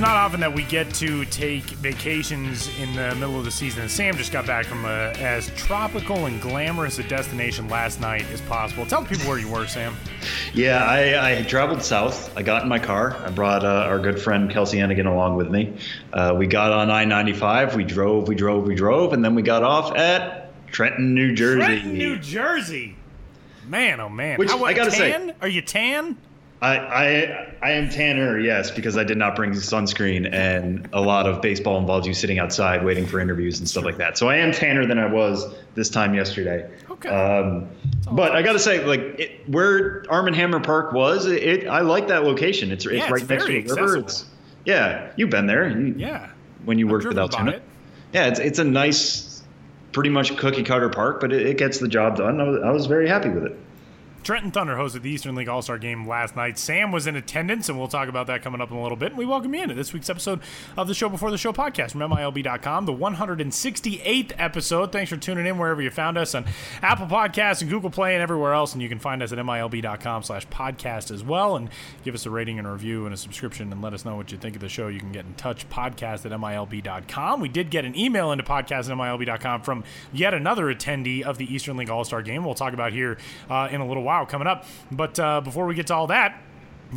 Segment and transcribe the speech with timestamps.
[0.00, 3.88] Not often that we get to take vacations in the middle of the season.
[3.88, 8.40] Sam just got back from a, as tropical and glamorous a destination last night as
[8.42, 8.86] possible.
[8.86, 9.94] Tell people where you were, Sam.
[10.54, 12.36] Yeah, I, I traveled south.
[12.36, 13.16] I got in my car.
[13.24, 15.76] I brought uh, our good friend Kelsey Hennigan along with me.
[16.12, 17.74] Uh, we got on I 95.
[17.76, 21.58] We drove, we drove, we drove, and then we got off at Trenton, New Jersey.
[21.64, 22.96] Trenton, New Jersey.
[23.66, 24.38] Man, oh man.
[24.38, 25.28] Which How, I gotta tan?
[25.28, 26.16] say- Are you tan?
[26.62, 31.26] I, I I am tanner, yes, because I did not bring sunscreen, and a lot
[31.26, 34.18] of baseball involves you sitting outside waiting for interviews and stuff like that.
[34.18, 36.70] So I am tanner than I was this time yesterday.
[36.90, 37.08] Okay.
[37.08, 37.66] Um,
[38.12, 41.66] but I got to say, like it, where Arm and Hammer Park was, it, it
[41.66, 42.72] I like that location.
[42.72, 43.96] It's it's Yeah, it's right next to the river.
[43.98, 44.26] It's
[44.66, 45.68] with you've been there.
[45.70, 46.28] You- Yeah.
[46.66, 47.52] when you worked with Altoona.
[47.52, 47.62] it.
[48.12, 49.42] Yeah, it's it's a nice,
[49.92, 52.38] pretty much cookie cutter park, but it, it gets the job done.
[52.40, 53.56] I was, I was very happy with it.
[54.22, 56.58] Trenton Thunder hosted the Eastern League All Star game last night.
[56.58, 59.12] Sam was in attendance, and we'll talk about that coming up in a little bit.
[59.12, 60.40] And we welcome you into this week's episode
[60.76, 64.92] of the Show Before the Show podcast from MILB.com, the 168th episode.
[64.92, 66.44] Thanks for tuning in wherever you found us on
[66.82, 68.74] Apple Podcasts and Google Play and everywhere else.
[68.74, 71.56] And you can find us at MILB.com slash podcast as well.
[71.56, 71.70] And
[72.04, 74.30] give us a rating and a review and a subscription and let us know what
[74.32, 74.88] you think of the show.
[74.88, 77.40] You can get in touch, podcast at MILB.com.
[77.40, 79.82] We did get an email into podcast at MILB.com from
[80.12, 82.44] yet another attendee of the Eastern League All Star game.
[82.44, 83.16] We'll talk about here
[83.48, 84.64] uh, in a little while coming up.
[84.90, 86.40] But uh, before we get to all that,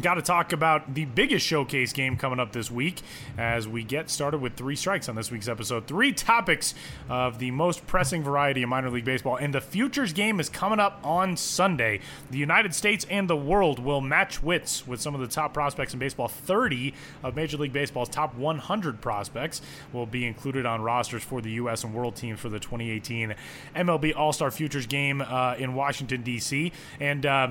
[0.02, 3.04] Got to talk about the biggest showcase game coming up this week
[3.38, 5.86] as we get started with three strikes on this week's episode.
[5.86, 6.74] Three topics
[7.10, 9.36] of the most pressing variety of minor league baseball.
[9.36, 12.00] And the Futures game is coming up on Sunday.
[12.32, 15.94] The United States and the world will match wits with some of the top prospects
[15.94, 16.28] in baseball.
[16.28, 21.52] 30 of Major League Baseball's top 100 prospects will be included on rosters for the
[21.52, 21.84] U.S.
[21.84, 23.36] and world teams for the 2018
[23.76, 26.72] MLB All Star Futures game uh, in Washington, D.C.
[27.00, 27.50] And, uh,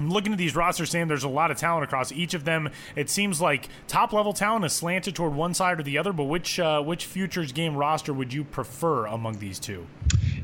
[0.00, 1.08] looking at these rosters, Sam.
[1.08, 2.70] There's a lot of talent across each of them.
[2.96, 6.12] It seems like top level talent is slanted toward one side or the other.
[6.12, 9.86] But which uh, which futures game roster would you prefer among these two?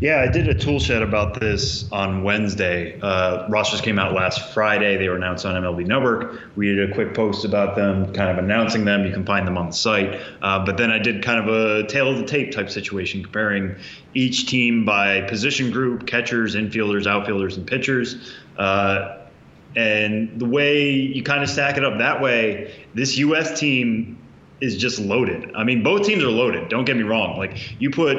[0.01, 2.99] Yeah, I did a tool shed about this on Wednesday.
[3.01, 4.97] Uh, rosters came out last Friday.
[4.97, 6.41] They were announced on MLB Network.
[6.57, 9.05] We did a quick post about them, kind of announcing them.
[9.05, 10.19] You can find them on the site.
[10.41, 13.77] Uh, but then I did kind of a tail of the tape type situation, comparing
[14.15, 18.35] each team by position group, catchers, infielders, outfielders, and pitchers.
[18.57, 19.19] Uh,
[19.77, 23.59] and the way you kind of stack it up that way, this U.S.
[23.59, 24.19] team
[24.61, 25.53] is just loaded.
[25.55, 26.69] I mean, both teams are loaded.
[26.69, 27.39] Don't get me wrong.
[27.39, 28.17] Like you put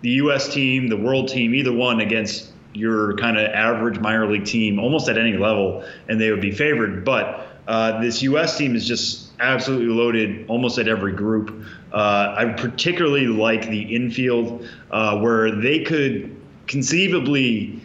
[0.00, 0.52] the U.S.
[0.52, 5.08] team, the world team, either one against your kind of average minor league team, almost
[5.08, 7.04] at any level, and they would be favored.
[7.04, 8.58] But uh, this U.S.
[8.58, 11.64] team is just absolutely loaded, almost at every group.
[11.92, 17.80] Uh, I particularly like the infield, uh, where they could conceivably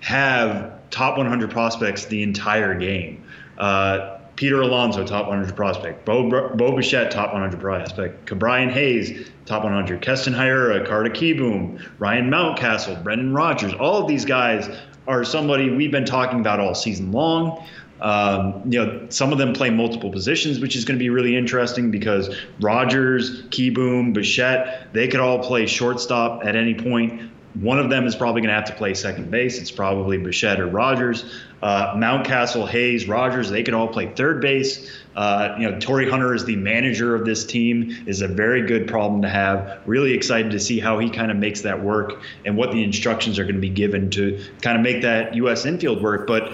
[0.00, 3.24] have top 100 prospects the entire game.
[3.58, 6.04] Uh, Peter Alonso, top 100 prospect.
[6.04, 8.38] Bo, Bo Bichette, top 100 prospect.
[8.38, 10.02] Brian Hayes, top 100.
[10.02, 13.72] Keston Hiura, Carter Kieboom, Ryan Mountcastle, Brendan Rodgers.
[13.74, 14.68] All of these guys
[15.06, 17.64] are somebody we've been talking about all season long.
[18.00, 21.34] Um, you know, some of them play multiple positions, which is going to be really
[21.34, 27.30] interesting because Rodgers, Kieboom, Bichette, they could all play shortstop at any point.
[27.60, 29.58] One of them is probably going to have to play second base.
[29.58, 31.24] It's probably Bichette or Rodgers.
[31.62, 34.94] Uh, Mountcastle, Hayes, Rodgers, they could all play third base.
[35.16, 38.86] Uh, you know, Torii Hunter is the manager of this team, is a very good
[38.86, 39.80] problem to have.
[39.86, 43.38] Really excited to see how he kind of makes that work and what the instructions
[43.38, 45.64] are going to be given to kind of make that U.S.
[45.64, 46.26] infield work.
[46.26, 46.52] But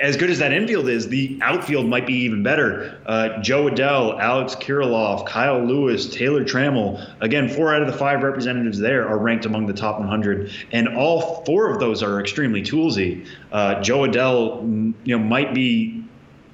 [0.00, 3.00] as good as that infield is, the outfield might be even better.
[3.06, 7.04] Uh, Jo Adell, Alex Kirilloff, Kyle Lewis, Taylor Trammell.
[7.20, 10.88] Again, four out of the five representatives there are ranked among the top 100, and
[10.88, 13.26] all four of those are extremely toolsy.
[13.50, 16.04] Uh, Jo Adell, mm, you know, might be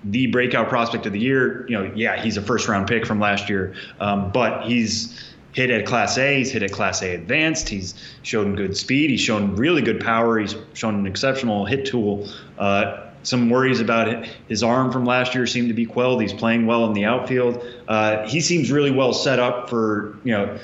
[0.05, 1.67] the breakout prospect of the year.
[1.69, 5.71] You know, yeah, he's a first round pick from last year, um, but he's hit
[5.71, 6.39] at Class A.
[6.39, 7.69] He's hit at Class A Advanced.
[7.69, 9.11] He's shown good speed.
[9.11, 10.39] He's shown really good power.
[10.39, 12.29] He's shown an exceptional hit tool.
[12.59, 16.23] Uh, some worries about his arm from last year seem to be quelled.
[16.23, 17.65] He's playing well in the outfield.
[17.89, 20.59] Uh, he seems really well set up for you know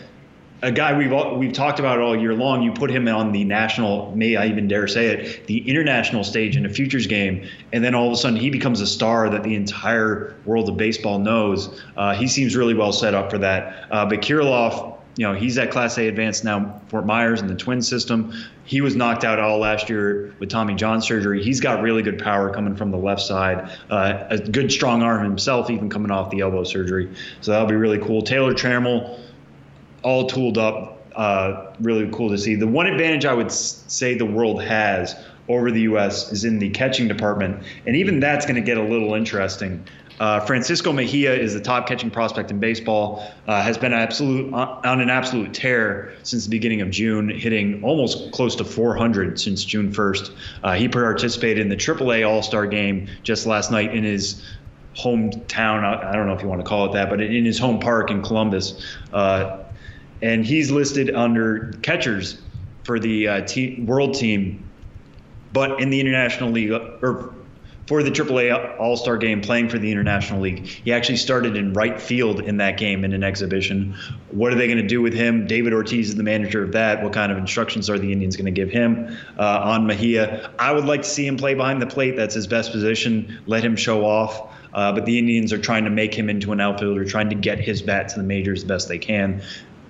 [0.63, 2.63] a guy we've we've talked about all year long.
[2.63, 6.57] You put him on the national, may I even dare say it, the international stage
[6.57, 9.43] in a futures game, and then all of a sudden he becomes a star that
[9.43, 11.83] the entire world of baseball knows.
[11.97, 13.87] Uh, he seems really well set up for that.
[13.91, 17.55] Uh, but Kirilloff, you know, he's at Class A advanced now, Fort Myers in the
[17.55, 18.33] twin system.
[18.65, 21.43] He was knocked out all last year with Tommy John surgery.
[21.43, 25.25] He's got really good power coming from the left side, uh, a good strong arm
[25.25, 27.11] himself, even coming off the elbow surgery.
[27.41, 28.23] So that'll be really cool.
[28.23, 29.19] Taylor Trammell
[30.03, 30.99] all tooled up.
[31.15, 32.55] Uh, really cool to see.
[32.55, 35.17] The one advantage I would say the world has
[35.49, 36.31] over the U.S.
[36.31, 39.85] is in the catching department, and even that's going to get a little interesting.
[40.21, 43.27] Uh, Francisco Mejia is the top catching prospect in baseball.
[43.49, 48.31] Uh, has been absolute on an absolute tear since the beginning of June, hitting almost
[48.31, 50.37] close to 400 since June 1st.
[50.63, 54.47] Uh, he participated in the AAA All Star game just last night in his
[54.95, 55.85] hometown.
[55.85, 58.11] I don't know if you want to call it that, but in his home park
[58.11, 58.85] in Columbus.
[59.15, 59.61] Uh,
[60.21, 62.43] and he's listed under catchers
[62.85, 64.69] for the uh, te- world team,
[65.55, 67.33] but in the international league or
[67.91, 70.65] for the AAA All Star game, playing for the international league.
[70.65, 73.97] He actually started in right field in that game in an exhibition.
[74.31, 75.45] What are they going to do with him?
[75.45, 77.03] David Ortiz is the manager of that.
[77.03, 80.53] What kind of instructions are the Indians going to give him uh, on Mejia?
[80.57, 82.15] I would like to see him play behind the plate.
[82.15, 83.43] That's his best position.
[83.47, 84.55] Let him show off.
[84.73, 87.59] Uh, but the Indians are trying to make him into an outfielder, trying to get
[87.59, 89.43] his bat to the majors the best they can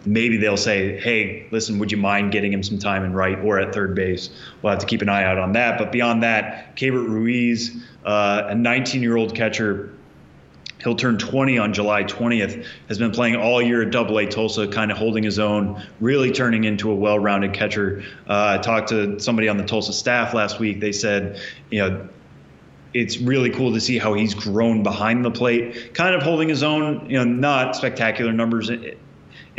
[0.06, 3.58] maybe they'll say, hey, listen, would you mind getting him some time in right or
[3.58, 4.31] at third base?
[4.62, 5.79] We'll have to keep an eye out on that.
[5.79, 9.93] But beyond that, Keibert Ruiz, uh, a 19 year old catcher,
[10.82, 14.69] he'll turn 20 on July 20th, has been playing all year at Double A Tulsa,
[14.69, 18.03] kind of holding his own, really turning into a well rounded catcher.
[18.29, 20.81] Uh, I talked to somebody on the Tulsa staff last week.
[20.81, 22.08] They said, you know,
[22.93, 26.62] it's really cool to see how he's grown behind the plate, kind of holding his
[26.62, 28.70] own, you know, not spectacular numbers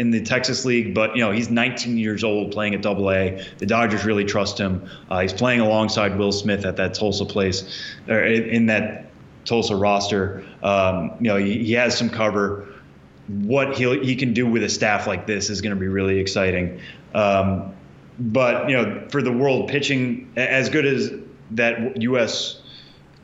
[0.02, 3.46] in the Texas League, but you know he's 19 years old playing at Double A.
[3.60, 4.90] The Dodgers really trust him.
[5.12, 7.64] Uh, he's playing alongside Will Smith at that Tulsa place,
[8.10, 9.12] or in that
[9.46, 10.44] Tulsa roster.
[10.64, 12.68] Um, you know he, he, has some cover.
[13.28, 16.18] What he he can do with a staff like this is going to be really
[16.18, 16.82] exciting.
[17.14, 17.72] Um,
[18.18, 21.12] but you know for the world pitching, as good as
[21.52, 22.60] that U.S.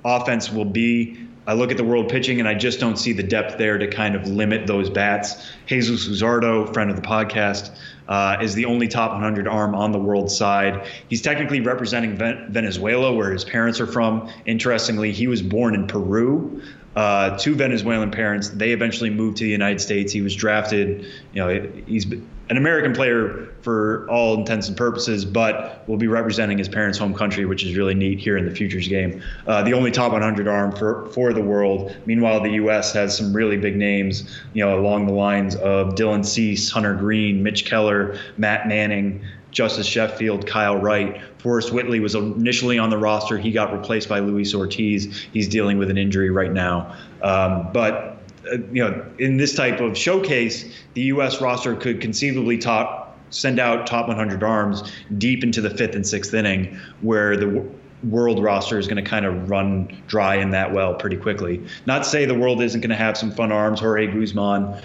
[0.06, 3.23] offense will be, I look at the world pitching and I just don't see the
[3.23, 5.49] depth there to kind of limit those bats.
[5.65, 7.73] Jesus Luzardo, friend of the podcast,
[8.09, 10.85] uh, is the only top 100 arm on the world side.
[11.07, 14.29] He's technically representing Venezuela, where his parents are from.
[14.45, 16.61] Interestingly, he was born in Peru.
[16.97, 18.49] Uh, two Venezuelan parents.
[18.49, 20.11] They eventually moved to the United States.
[20.11, 21.05] He was drafted.
[21.31, 22.07] You know, he's
[22.49, 27.13] an American player for all intents and purposes, but will be representing his parents' home
[27.13, 29.21] country, which is really neat here in the futures game.
[29.45, 31.95] Uh, the only top 100 arm for, for the world.
[32.07, 32.94] Meanwhile, the U.S.
[32.94, 37.44] has some really big names, you know, along the lines of Dylan Cease, Hunter Greene,
[37.44, 41.21] Mitch Keller, Matt Manning, Justus Sheffield, Kyle Wright.
[41.39, 43.38] Forrest Whitley was initially on the roster.
[43.38, 45.27] He got replaced by Luis Ortiz.
[45.33, 46.95] He's dealing with an injury right now.
[47.21, 48.17] Um, but
[48.51, 51.41] uh, you know, in this type of showcase, the U.S.
[51.41, 56.33] roster could conceivably top send out top 100 arms deep into the fifth and sixth
[56.33, 57.65] inning, where the
[58.03, 61.63] world roster is going to kind of run dry in that well pretty quickly.
[61.85, 63.79] Not to say the world isn't going to have some fun arms.
[63.79, 64.81] Jorge Guzman,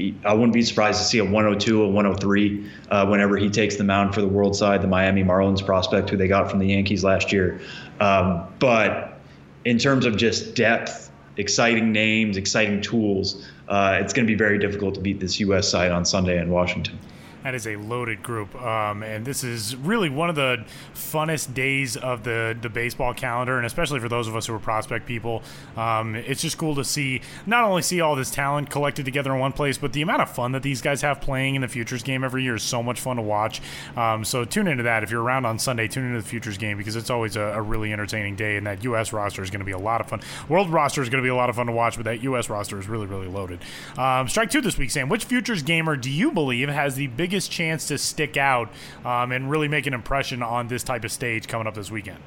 [0.00, 3.84] I wouldn't be surprised to see a 102, a 103 uh, whenever he takes the
[3.84, 7.04] mound for the world side, the Miami Marlins prospect who they got from the Yankees
[7.04, 7.60] last year.
[8.00, 9.18] Um, but
[9.64, 14.58] in terms of just depth exciting names, exciting tools, uh, it's going to be very
[14.58, 15.68] difficult to beat this U.S.
[15.68, 16.98] side on Sunday in Washington.
[17.44, 21.94] That is a loaded group, um, and this is really one of the funnest days
[21.94, 25.42] of the the baseball calendar, and especially for those of us who are prospect people,
[25.76, 29.40] um, it's just cool to see not only see all this talent collected together in
[29.40, 32.02] one place, but the amount of fun that these guys have playing in the futures
[32.02, 33.60] game every year is so much fun to watch.
[33.94, 35.86] Um, so tune into that if you're around on Sunday.
[35.86, 38.82] Tune into the futures game because it's always a, a really entertaining day, and that
[38.84, 39.12] U.S.
[39.12, 40.22] roster is going to be a lot of fun.
[40.48, 42.48] World roster is going to be a lot of fun to watch, but that U.S.
[42.48, 43.60] roster is really really loaded.
[43.98, 45.10] Um, strike two this week, Sam.
[45.10, 48.68] Which futures gamer do you believe has the biggest biggest chance to stick out
[49.04, 52.18] um, and really make an impression on this type of stage coming up this weekend?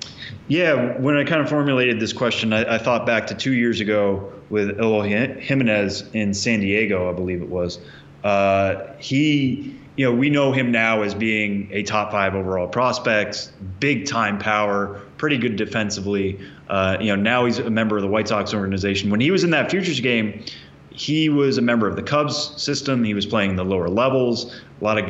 [0.50, 3.80] Yeah, when I kind of formulated this question, I, I thought back to two years
[3.80, 7.80] ago with Eloy Jimenez in San Diego, I believe it was.
[8.26, 13.54] Uh, he, you know, we know him now as being a top five overall prospect,
[13.80, 16.38] big time power, pretty good defensively.
[16.68, 19.10] Uh, you know, now he's a member of the White Sox organization.
[19.10, 20.44] When he was in that futures game,
[20.98, 23.04] he was a member of the Cubs system.
[23.04, 24.60] He was playing the lower levels.
[24.80, 25.10] A lot of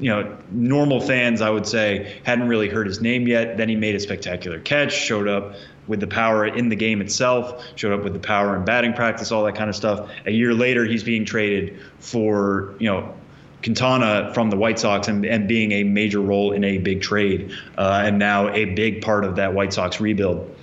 [0.00, 3.56] you know, normal fans, I would say, hadn't really heard his name yet.
[3.56, 5.54] Then he made a spectacular catch, showed up
[5.88, 9.32] with the power in the game itself, showed up with the power in batting practice,
[9.32, 10.08] all that kind of stuff.
[10.26, 13.14] A year later, he's being traded for, you know,
[13.62, 17.52] Quintana from the White Sox and, and being a major role in a big trade,
[17.76, 20.54] uh, and now a big part of that White Sox rebuild.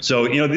[0.00, 0.54] So, you know,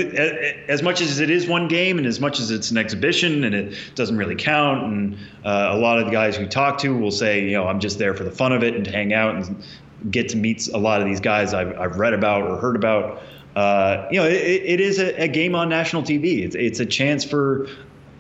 [0.68, 3.56] as much as it is one game and as much as it's an exhibition and
[3.56, 7.12] it doesn't really count, and uh, a lot of the guys we talk to will
[7.12, 9.36] say, you know, I'm just there for the fun of it and to hang out
[9.36, 9.64] and
[10.12, 13.22] get to meet a lot of these guys I've, I've read about or heard about.
[13.56, 16.44] Uh, you know, it, it is a, a, game on national TV.
[16.44, 17.68] It's, it's a chance for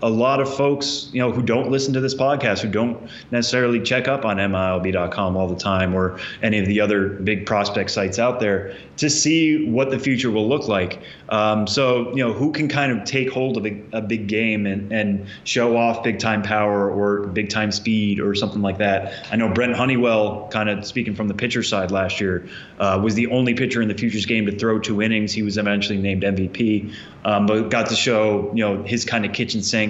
[0.01, 3.81] a lot of folks, you know, who don't listen to this podcast, who don't necessarily
[3.81, 8.17] check up on MILB.com all the time or any of the other big prospect sites
[8.17, 11.01] out there to see what the future will look like.
[11.29, 14.65] Um, so, you know, who can kind of take hold of a, a, big game
[14.65, 19.27] and, and show off big time power or big time speed or something like that.
[19.31, 22.47] I know Brent Honeywell, kind of speaking from the pitcher side last year,
[22.79, 25.31] uh, was the only pitcher in the futures game to throw two innings.
[25.31, 29.31] He was eventually named MVP, um, but got to show, you know, his kind of
[29.31, 29.88] kitchen sink.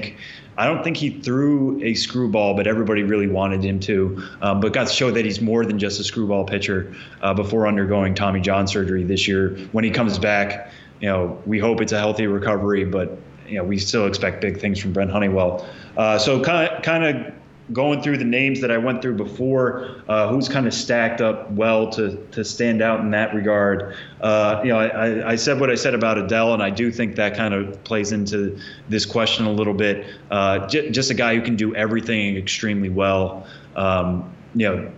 [0.58, 4.22] I don't think he threw a screwball, but everybody really wanted him to.
[4.42, 7.66] Um, but got to show that he's more than just a screwball pitcher uh, before
[7.66, 9.58] undergoing Tommy John surgery this year.
[9.72, 13.64] When he comes back, you know, we hope it's a healthy recovery, but you know,
[13.64, 15.68] we still expect big things from Brent Honeywell.
[15.96, 17.34] Uh, so kind kind of
[17.72, 21.52] going through the names that I went through before, uh, who's kind of stacked up
[21.52, 23.96] well to to stand out in that regard.
[24.22, 27.16] Uh, you know, I, I, said what I said about Adell, and I do think
[27.16, 28.60] that kind of plays into
[28.90, 30.08] this question a little bit.
[30.30, 33.48] Uh, j- just a guy who can do everything extremely well.
[33.76, 34.92] Um, you know,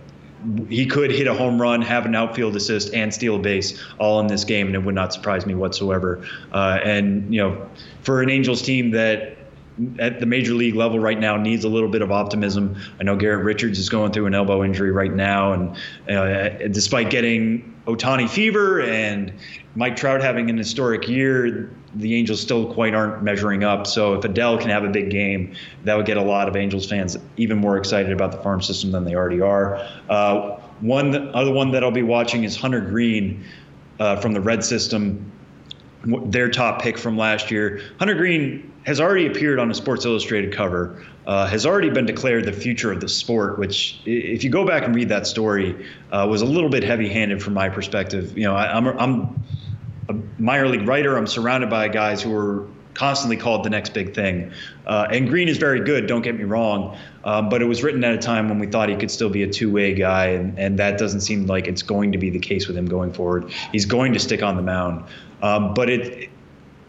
[0.68, 4.20] he could hit a home run, have an outfield assist, and steal a base all
[4.20, 6.26] in this game, and it would not surprise me whatsoever.
[6.52, 7.68] Uh, and you know,
[8.02, 9.36] for an Angels team that
[9.98, 12.76] at the major league level right now needs a little bit of optimism.
[13.00, 15.76] I know Garrett Richards is going through an elbow injury right now, and
[16.10, 19.32] uh, despite getting Ohtani fever and
[19.74, 23.86] Mike Trout having an historic year, the Angels still quite aren't measuring up.
[23.86, 26.88] So if Adell can have a big game, that would get a lot of Angels
[26.88, 29.76] fans even more excited about the farm system than they already are.
[30.08, 33.44] Uh, one other one that I'll be watching is Hunter Greene
[34.00, 35.30] uh, from the Red System,
[36.04, 37.80] their top pick from last year.
[37.98, 42.44] Hunter Greene has already appeared on a Sports Illustrated cover, uh, has already been declared
[42.44, 46.26] the future of the sport, which, if you go back and read that story, uh,
[46.28, 48.36] was a little bit heavy handed from my perspective.
[48.36, 49.44] You know, I, am I'm, I'm
[50.08, 54.14] a minor league writer, I'm surrounded by guys who are constantly called the next big
[54.14, 54.52] thing.
[54.86, 58.02] Uh, and Greene is very good, don't get me wrong, um, but it was written
[58.04, 60.58] at a time when we thought he could still be a two way guy, and,
[60.58, 63.50] and that doesn't seem like it's going to be the case with him going forward.
[63.70, 65.04] He's going to stick on the mound.
[65.40, 66.30] Um, but it,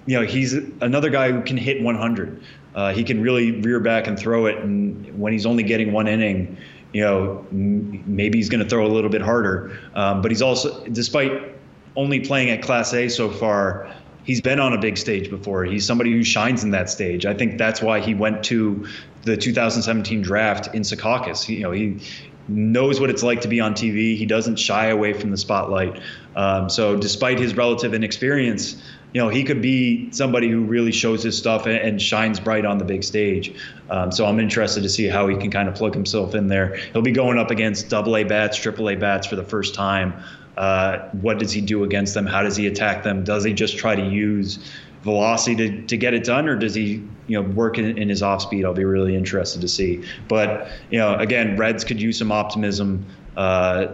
[0.06, 2.44] you know, he's another guy who can hit 100.
[2.76, 6.08] Uh, he can really rear back and throw it, and when he's only getting one
[6.08, 6.58] inning,
[6.92, 9.78] you know, m- maybe he's going to throw a little bit harder.
[9.96, 11.56] Um, but he's also, despite
[11.96, 13.94] only playing at Class A so far,
[14.24, 15.66] he's been on a big stage before.
[15.66, 17.26] He's somebody who shines in that stage.
[17.26, 18.88] I think that's why he went to
[19.24, 21.48] the 2017 draft in Secaucus.
[21.48, 22.00] You know, he
[22.48, 24.18] knows what it's like to be on TV.
[24.18, 26.02] He doesn't shy away from the spotlight.
[26.36, 28.82] Um, so, despite his relative inexperience,
[29.14, 32.66] you know, he could be somebody who really shows his stuff and, and shines bright
[32.66, 33.54] on the big stage.
[33.90, 36.76] Um, so I'm interested to see how he can kind of plug himself in there.
[36.94, 40.16] He'll be going up against double A bats, triple A bats for the first time.
[40.58, 42.26] Uh, what does he do against them?
[42.26, 43.24] How does he attack them?
[43.24, 44.60] Does he just try to use
[45.04, 48.24] velocity to, to get it done, or does he, you know, work in, in his
[48.24, 48.66] off speed?
[48.66, 50.04] I'll be really interested to see.
[50.28, 53.06] But you know, again, Reds could use some optimism.
[53.36, 53.88] Uh,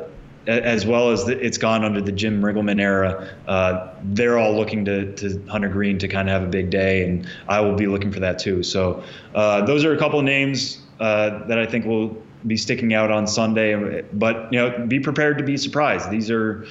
[0.47, 3.29] as well as the, it's gone under the Jim Riggleman era.
[3.47, 7.03] Uh, they're all looking to, to Hunter Greene to kind of have a big day,
[7.05, 8.63] and I will be looking for that too.
[8.63, 9.03] So
[9.35, 13.11] uh, those are a couple of names uh, that I think will be sticking out
[13.11, 14.01] on Sunday.
[14.13, 16.09] But you know, be prepared to be surprised.
[16.09, 16.65] These are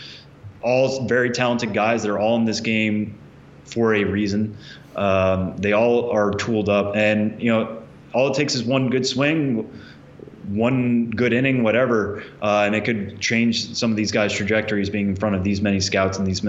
[0.62, 2.02] all very talented guys.
[2.02, 3.18] They're all in this game
[3.64, 4.56] for a reason.
[4.96, 7.82] Um, they all are tooled up, and you know,
[8.12, 9.70] all it takes is one good swing
[10.48, 15.08] one good inning, whatever, uh, and it could change some of these guys' trajectories being
[15.08, 16.42] in front of these many scouts and these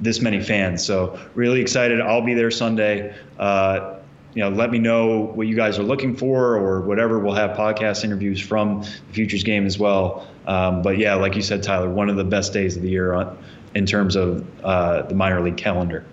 [0.00, 0.84] this many fans.
[0.84, 2.00] So really excited.
[2.00, 3.14] I'll be there Sunday.
[3.38, 3.98] Uh,
[4.34, 7.20] you know, let me know what you guys are looking for or whatever.
[7.20, 10.26] We'll have podcast interviews from the Futures game as well.
[10.46, 13.14] Um, but yeah, like you said, Tyler, one of the best days of the year
[13.14, 13.38] on,
[13.74, 16.04] in terms of uh, the minor league calendar.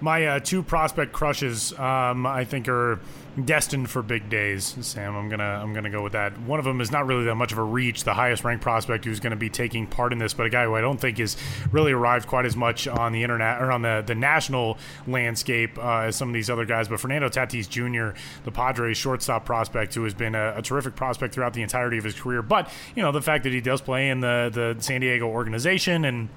[0.00, 2.98] My uh, two prospect crushes, um, I think, are
[3.42, 5.16] destined for big days, Sam.
[5.16, 6.38] I'm gonna I'm gonna go with that.
[6.42, 9.04] One of them is not really that much of a reach, the highest ranked prospect
[9.04, 11.18] who's going to be taking part in this, but a guy who I don't think
[11.18, 11.36] has
[11.72, 16.00] really arrived quite as much on the internet or on the the national landscape uh,
[16.00, 16.88] as some of these other guys.
[16.88, 21.34] But Fernando Tatis Jr., the Padres shortstop prospect, who has been a, a terrific prospect
[21.34, 22.42] throughout the entirety of his career.
[22.42, 26.04] But you know the fact that he does play in the the San Diego organization
[26.04, 26.28] and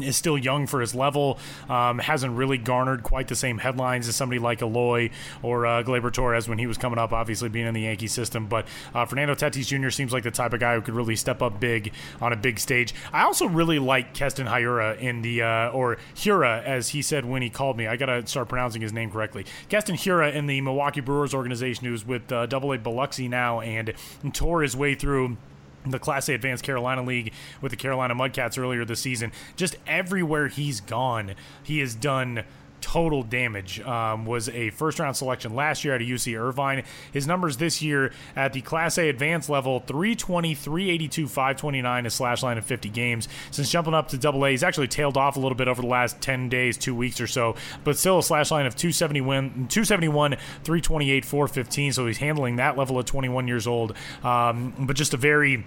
[0.00, 4.16] is still young for his level, um, hasn't really garnered quite the same headlines as
[4.16, 5.10] somebody like Eloy
[5.42, 8.46] or uh, Torres when he was coming up, obviously being in the Yankee system.
[8.46, 9.90] But uh, Fernando Tatis Jr.
[9.90, 12.58] seems like the type of guy who could really step up big on a big
[12.58, 12.94] stage.
[13.12, 17.42] I also really like Keston Hiura in the, uh, or Hura, as he said when
[17.42, 17.86] he called me.
[17.86, 19.46] I got to start pronouncing his name correctly.
[19.68, 23.94] Keston Hiura in the Milwaukee Brewers organization, who's with uh, Double A Biloxi now and
[24.32, 25.36] tore his way through
[25.86, 29.32] the Class A Advanced Carolina League with the Carolina Mudcats earlier this season.
[29.56, 32.44] Just everywhere he's gone, he has done
[32.82, 33.80] total damage.
[33.80, 36.84] Um, was a first round selection last year at a UC Irvine.
[37.12, 42.42] His numbers this year at the Class A advanced level 320, 382, 529, a slash
[42.42, 43.28] line of 50 games.
[43.50, 45.88] Since jumping up to double A, he's actually tailed off a little bit over the
[45.88, 50.32] last 10 days, two weeks or so, but still a slash line of 271, 271
[50.32, 51.92] 328, 415.
[51.92, 53.94] So he's handling that level at 21 years old.
[54.22, 55.64] Um, but just a very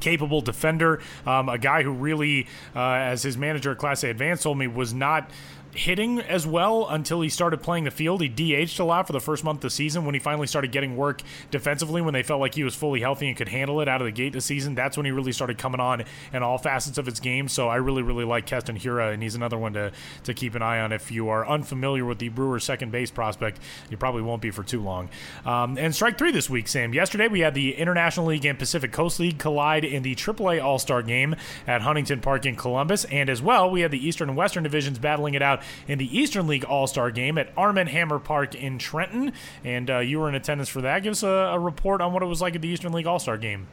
[0.00, 4.42] capable defender, um, a guy who really, uh, as his manager at Class A Advanced
[4.42, 5.30] told me, was not
[5.74, 8.20] hitting as well until he started playing the field.
[8.20, 10.72] He DH'd a lot for the first month of the season when he finally started
[10.72, 13.88] getting work defensively when they felt like he was fully healthy and could handle it
[13.88, 14.74] out of the gate this season.
[14.74, 17.48] That's when he really started coming on in all facets of his game.
[17.48, 19.92] So I really, really like Keston Hiura, and he's another one to,
[20.24, 20.92] to keep an eye on.
[20.92, 23.60] If you are unfamiliar with the Brewers' second base prospect,
[23.90, 25.08] you probably won't be for too long.
[25.44, 26.92] Um, and strike three this week, Sam.
[26.92, 30.78] Yesterday we had the International League and Pacific Coast League collide in the AAA All
[30.78, 31.36] Star game
[31.66, 33.04] at Huntington Park in Columbus.
[33.06, 36.18] And as well, we had the Eastern and Western divisions battling it out in the
[36.18, 39.32] Eastern League All Star game at Arm & Hammer Park in Trenton.
[39.64, 41.02] And uh, you were in attendance for that.
[41.02, 43.18] Give us a, a, report on what it was like at the Eastern League All
[43.18, 43.66] Star game.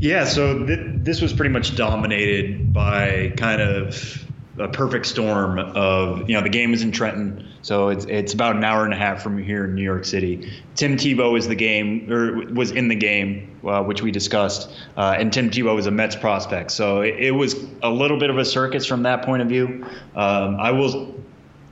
[0.00, 4.25] Yeah, so th- this was pretty much dominated by kind of
[4.58, 8.56] a perfect storm of you know the game is in Trenton, so it's it's about
[8.56, 10.52] an hour and a half from here in New York City.
[10.74, 15.16] Tim Tebow is the game or was in the game, uh, which we discussed, uh,
[15.18, 18.38] and Tim Tebow is a Mets prospect, so it, it, was a little bit of
[18.38, 19.86] a circus from that point of view.
[20.14, 21.14] Um, I will,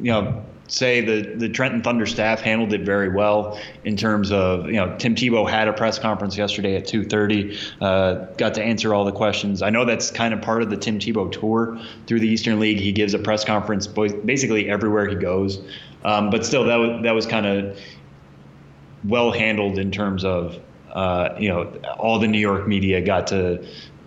[0.01, 4.67] you know, say the the Trenton Thunder staff handled it very well in terms of
[4.67, 8.95] you know Tim Tebow had a press conference yesterday at 2:30, uh, got to answer
[8.95, 9.63] all the questions.
[9.63, 12.79] I know that's kind of part of the Tim Tebow tour through the Eastern League.
[12.79, 15.61] He gives a press conference basically everywhere he goes,
[16.05, 17.79] um, but still that was, that was kind of
[19.05, 20.59] well handled in terms of
[20.93, 21.65] uh, you know
[21.99, 23.67] all the New York media got to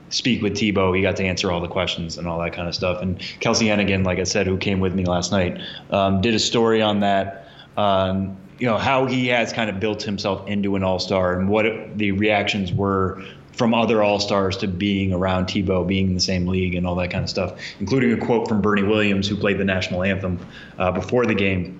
[0.10, 0.96] speak with Tebow.
[0.96, 3.02] He got to answer all the questions and all that kind of stuff.
[3.02, 5.60] And Kelsey Hennigan, like I said, who came with me last night,
[5.91, 7.48] um, did a story on that.
[7.76, 11.65] Um, you know how he has kind of built himself into an all-star and what
[11.65, 16.48] it, the reactions were from other all-stars to being around Tebow, being in the same
[16.48, 19.58] league, and all that kind of stuff, including a quote from Bernie Williams, who played
[19.58, 20.39] the national anthem
[20.78, 21.80] uh, before the game.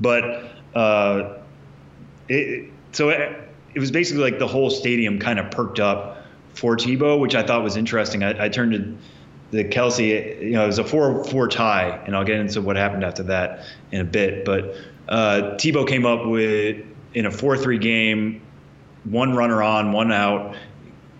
[0.00, 0.44] But
[0.74, 1.38] uh,
[2.28, 6.23] it, so it, it was basically like the whole stadium kind of perked up
[6.54, 8.22] for Tebow, which I thought was interesting.
[8.22, 8.96] I, I turned to
[9.50, 12.76] the Kelsey, you know, it was a 4 4 tie, and I'll get into what
[12.76, 14.44] happened after that in a bit.
[14.44, 14.76] But
[15.08, 18.40] uh, Tebow came up with, in a 4 3 game,
[19.04, 20.56] one runner on, one out.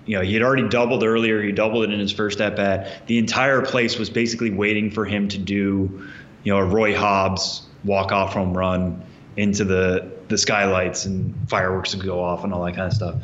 [0.06, 1.42] You know, he had already doubled earlier.
[1.42, 3.06] He doubled it in his first at bat.
[3.06, 6.08] The entire place was basically waiting for him to do,
[6.42, 9.02] you know, a Roy Hobbs walk off home run
[9.36, 13.16] into the the skylights and fireworks would go off and all that kind of stuff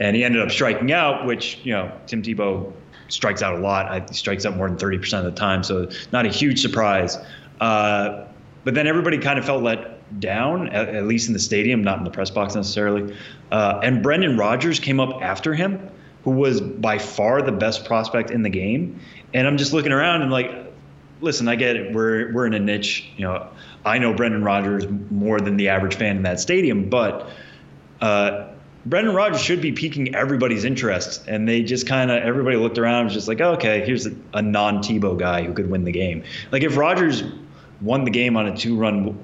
[0.00, 2.72] and he ended up striking out, which you know Tim Tebow
[3.08, 4.08] strikes out a lot.
[4.08, 7.18] He strikes out more than 30% of the time, so not a huge surprise.
[7.60, 8.26] Uh,
[8.64, 11.98] but then everybody kind of felt let down, at, at, least in the stadium, not
[11.98, 13.14] in the press box necessarily.
[13.52, 15.90] Uh, and Brendan Rodgers came up after him,
[16.24, 19.00] who was by far the best prospect in the game.
[19.34, 20.50] And I'm just looking around and like,
[21.20, 21.94] listen, I get it.
[21.94, 23.08] We're we're in a niche.
[23.16, 23.48] You know,
[23.84, 27.28] I know Brendan Rodgers more than the average fan in that stadium, but.
[28.00, 28.49] Uh,
[28.86, 33.00] Brendan Rodgers should be piquing everybody's interest, and they just kind of everybody looked around
[33.00, 35.84] and was just like, oh, okay, here's a, a non Tebow guy who could win
[35.84, 36.24] the game.
[36.50, 37.22] Like if Rodgers
[37.82, 39.18] won the game on a two run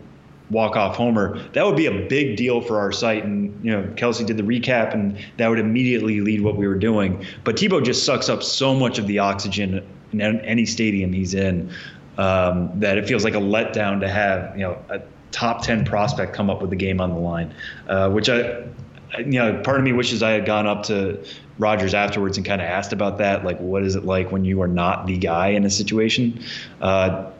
[0.51, 3.25] walk off homer, that would be a big deal for our site.
[3.25, 6.79] And you know, Kelsey did the recap, and that would immediately lead what we were
[6.79, 7.25] doing.
[7.45, 11.73] But Tebow just sucks up so much of the oxygen in any stadium he's in
[12.19, 15.01] um, that it feels like a letdown to have you know a
[15.33, 17.55] top ten prospect come up with the game on the line,
[17.89, 18.65] uh, which I
[19.19, 21.25] you know, part of me wishes I had gone up to
[21.59, 23.45] Rodgers afterwards and kind of asked about that.
[23.45, 26.43] Like, what is it like when you are not the guy in a situation?
[26.81, 27.31] Uh,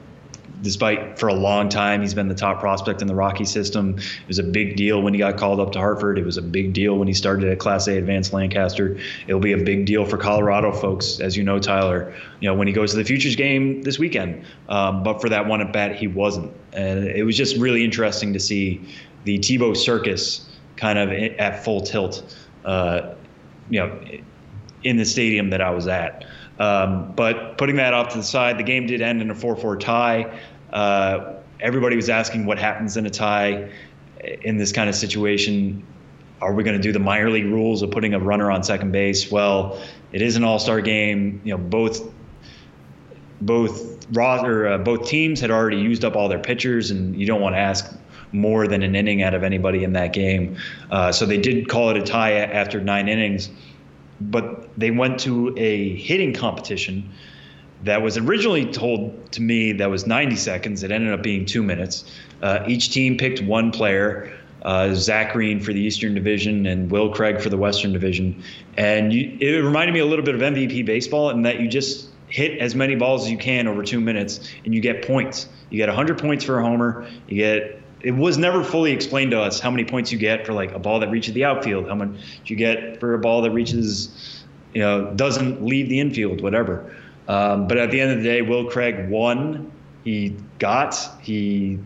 [0.63, 3.99] despite for a long time he's been the top prospect in the Rocky system.
[3.99, 6.19] It was a big deal when he got called up to Hartford.
[6.19, 8.99] It was a big deal when he started at Class A Advanced Lancaster.
[9.27, 12.15] It'll be a big deal for Colorado folks, as you know, Tyler.
[12.41, 14.45] You know when he goes to the Futures game this weekend.
[14.69, 18.33] Um, but for that one at bat, he wasn't, and it was just really interesting
[18.33, 18.81] to see
[19.25, 23.15] the Tebow circus kind of at full tilt, uh,
[23.71, 24.01] you know,
[24.85, 26.25] in the stadium that I was at.
[26.59, 29.79] Um, but putting that off to the side, the game did end in a 4-4
[29.81, 30.41] tie.
[30.73, 33.71] Uh, everybody was asking what happens in a tie
[34.43, 35.85] in this kind of situation.
[36.41, 38.93] Are we going to do the minor league rules of putting a runner on second
[38.93, 39.31] base?
[39.31, 39.81] Well,
[40.13, 41.41] it is an all-star game.
[41.45, 42.13] You know, both
[43.41, 47.41] both or uh, both teams had already used up all their pitchers, and you don't
[47.41, 47.99] want to ask
[48.33, 50.57] more than an inning out of anybody in that game.
[50.91, 53.51] Uh, so they did call it a tie after nine innings,
[54.21, 57.11] but they went to a hitting competition
[57.85, 60.83] that was originally told to me that was 90 seconds.
[60.83, 62.05] It ended up being two minutes.
[62.43, 64.33] Uh, each team picked one player.
[64.63, 68.43] Uh, Zach Green for the Eastern Division and Will Craig for the Western Division,
[68.77, 72.09] and you, it reminded me a little bit of MVP baseball in that you just
[72.29, 75.49] hit as many balls as you can over two minutes and you get points.
[75.71, 77.09] You get 100 points for a homer.
[77.29, 80.53] You get it was never fully explained to us how many points you get for
[80.53, 82.11] like a ball that reaches the outfield, how much
[82.45, 86.95] you get for a ball that reaches, you know, doesn't leave the infield, whatever.
[87.29, 89.73] Um, but at the end of the day, Will Craig won.
[90.05, 91.79] He got, he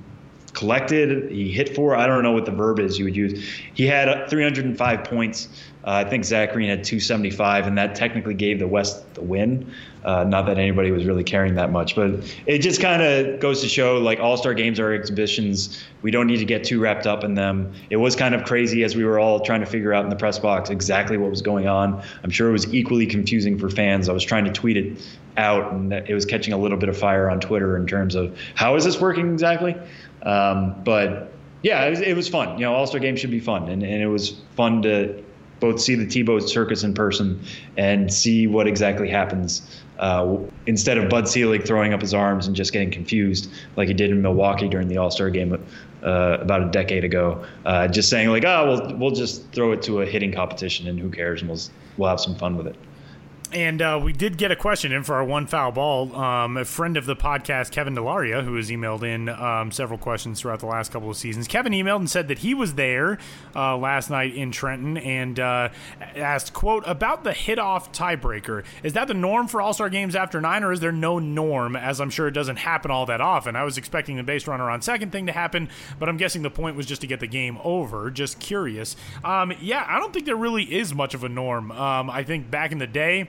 [0.50, 1.96] collected, he hit four.
[1.96, 3.42] I don't know what the verb is you would use.
[3.74, 5.48] He had 305 points.
[5.82, 9.72] Uh, I think Zach Green had 275, and that technically gave the West the win.
[10.04, 12.10] Uh, not that anybody was really caring that much, but
[12.46, 15.82] it just kind of goes to show like All Star games are exhibitions.
[16.02, 17.72] We don't need to get too wrapped up in them.
[17.88, 20.16] It was kind of crazy as we were all trying to figure out in the
[20.16, 22.02] press box exactly what was going on.
[22.22, 24.08] I'm sure it was equally confusing for fans.
[24.08, 25.02] I was trying to tweet it
[25.36, 28.36] out, and it was catching a little bit of fire on Twitter in terms of
[28.54, 29.76] how is this working exactly.
[30.22, 32.58] Um, but yeah, it was, it was, fun.
[32.58, 35.22] You know, All Star games should be fun, and, and it was fun to
[35.60, 37.40] both see the Tebow circus in person
[37.76, 42.56] and see what exactly happens uh, instead of Bud Selig throwing up his arms and
[42.56, 45.52] just getting confused like he did in Milwaukee during the All Star game
[46.02, 49.82] uh, about a decade ago, uh, just saying like, oh, we'll we'll just throw it
[49.82, 51.60] to a hitting competition and who cares, and we'll
[51.98, 52.76] we'll have some fun with it.
[53.52, 56.14] And uh, we did get a question in for our one foul ball.
[56.14, 60.40] Um, a friend of the podcast, Kevin Delaria, who has emailed in um, several questions
[60.40, 61.48] throughout the last couple of seasons.
[61.48, 63.18] Kevin emailed and said that he was there
[63.56, 65.70] uh, last night in Trenton and uh,
[66.14, 68.64] asked, "quote about the hit off tiebreaker.
[68.84, 71.74] Is that the norm for All Star games after nine, or is there no norm?
[71.74, 73.56] As I'm sure it doesn't happen all that often.
[73.56, 76.50] I was expecting the base runner on second thing to happen, but I'm guessing the
[76.50, 78.12] point was just to get the game over.
[78.12, 78.94] Just curious.
[79.24, 81.72] Um, yeah, I don't think there really is much of a norm.
[81.72, 83.28] Um, I think back in the day."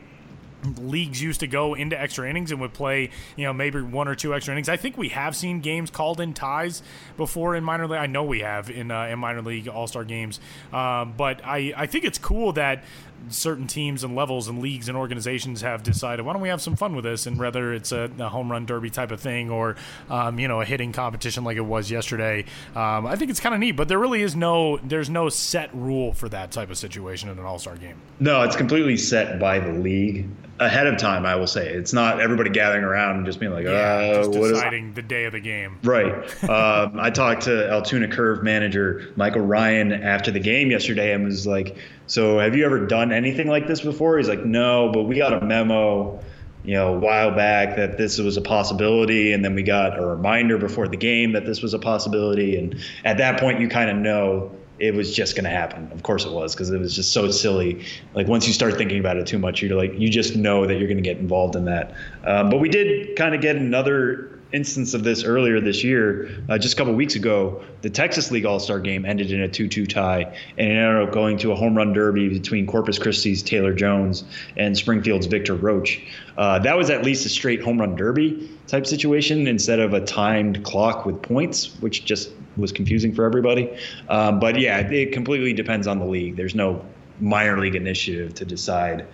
[0.80, 4.16] Leagues used to go into extra innings and would play, you know, maybe one or
[4.16, 4.70] two extra innings.
[4.70, 6.82] I think we have seen games called in ties
[7.18, 8.00] before in minor league.
[8.00, 10.40] I know we have in uh, in minor league All Star games,
[10.72, 12.84] um, but I I think it's cool that
[13.30, 16.76] certain teams and levels and leagues and organizations have decided why don't we have some
[16.76, 17.26] fun with this?
[17.26, 19.76] And whether it's a, a home run derby type of thing or
[20.10, 23.54] um, you know a hitting competition like it was yesterday um, i think it's kind
[23.54, 26.78] of neat but there really is no there's no set rule for that type of
[26.78, 27.96] situation in an all-star game.
[28.20, 30.28] No it's completely set by the league
[30.60, 31.70] ahead of time i will say.
[31.70, 35.34] It's not everybody gathering around and just being like yeah, uh, deciding the day of
[35.34, 35.80] the game.
[35.84, 36.12] Right.
[36.44, 41.48] Um, i talked to altoona curve manager michael ryan after the game yesterday and was
[41.48, 41.78] like
[42.08, 44.18] so have you ever done anything like this before?
[44.18, 46.20] He's like, no, but we got a memo,
[46.64, 50.06] you know, a while back that this was a possibility, and then we got a
[50.06, 53.90] reminder before the game that this was a possibility, and at that point you kind
[53.90, 55.90] of know it was just going to happen.
[55.92, 57.86] Of course it was because it was just so silly.
[58.16, 60.80] Like once you start thinking about it too much, you're like you just know that
[60.80, 61.94] you're going to get involved in that.
[62.26, 66.30] Um, but we did kind of get another instance of this earlier this year.
[66.50, 69.48] Uh, just a couple weeks ago, the Texas League All Star game ended in a
[69.48, 70.22] 2 2 tie,
[70.58, 74.24] and it ended up going to a home run derby between Corpus Christi's Taylor Jones
[74.58, 76.02] and Springfield's Victor Roach.
[76.38, 80.02] Uh, that was at least a straight home run derby type situation instead of a
[80.02, 83.70] timed clock with points, which just was confusing for everybody.
[84.10, 86.36] Um, but yeah, it completely depends on the league.
[86.36, 86.86] There's no
[87.20, 89.08] minor league initiative to decide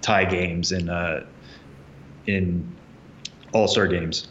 [0.00, 1.24] tie games in uh,
[2.26, 2.74] in
[3.52, 4.28] All Star games.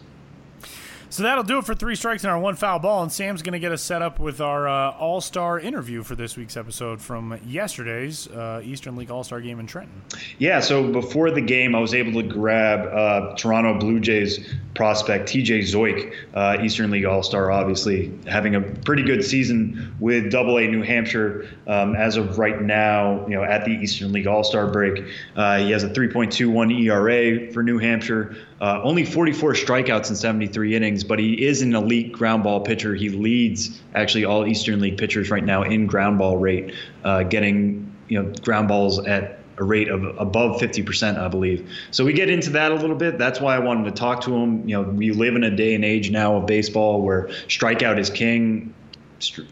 [1.14, 3.04] So that'll do it for three strikes and our one foul ball.
[3.04, 6.16] And Sam's going to get us set up with our uh, All Star interview for
[6.16, 10.02] this week's episode from yesterday's uh, Eastern League All Star game in Trenton.
[10.40, 10.60] Yeah.
[10.60, 15.60] So before the game, I was able to grab uh, Toronto Blue Jays prospect TJ
[15.60, 20.68] Zeuch, uh, Eastern League All Star, obviously having a pretty good season with Double A
[20.68, 23.24] New Hampshire um, as of right now.
[23.28, 27.54] You know, at the Eastern League All Star break, uh, he has a 3.21 ERA
[27.54, 28.36] for New Hampshire.
[28.64, 32.96] Uh, only 44 strikeouts in 73 innings, but he is an elite ground ball pitcher.
[32.96, 36.74] He leads actually all Eastern League pitchers right now in ground ball rate,
[37.04, 41.70] uh, getting you know ground balls at a rate of above 50%, I believe.
[41.92, 43.18] So we get into that a little bit.
[43.18, 44.66] That's why I wanted to talk to him.
[44.66, 48.10] You know, we live in a day and age now of baseball where strikeout is
[48.10, 48.74] king.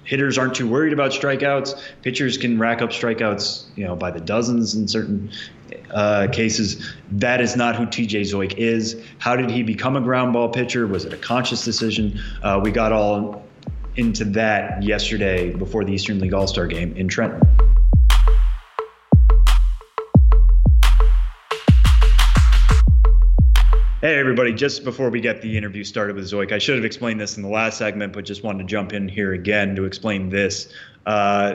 [0.06, 1.82] Hitters aren't too worried about strikeouts.
[2.02, 5.32] Pitchers can rack up strikeouts, you know, by the dozens in certain
[5.92, 6.94] uh, cases.
[7.12, 9.02] That is not who TJ Zeuch is.
[9.20, 10.88] How did he become a ground ball pitcher?
[10.88, 12.20] Was it a conscious decision?
[12.44, 13.46] Uh, we got all
[13.96, 17.42] into that yesterday before the Eastern League All Star game in Trenton.
[24.02, 24.52] Hey, everybody.
[24.52, 27.44] Just before we get the interview started with Zeuch, I should have explained this in
[27.44, 30.74] the last segment, but just wanted to jump in here again to explain this.
[31.06, 31.54] Uh,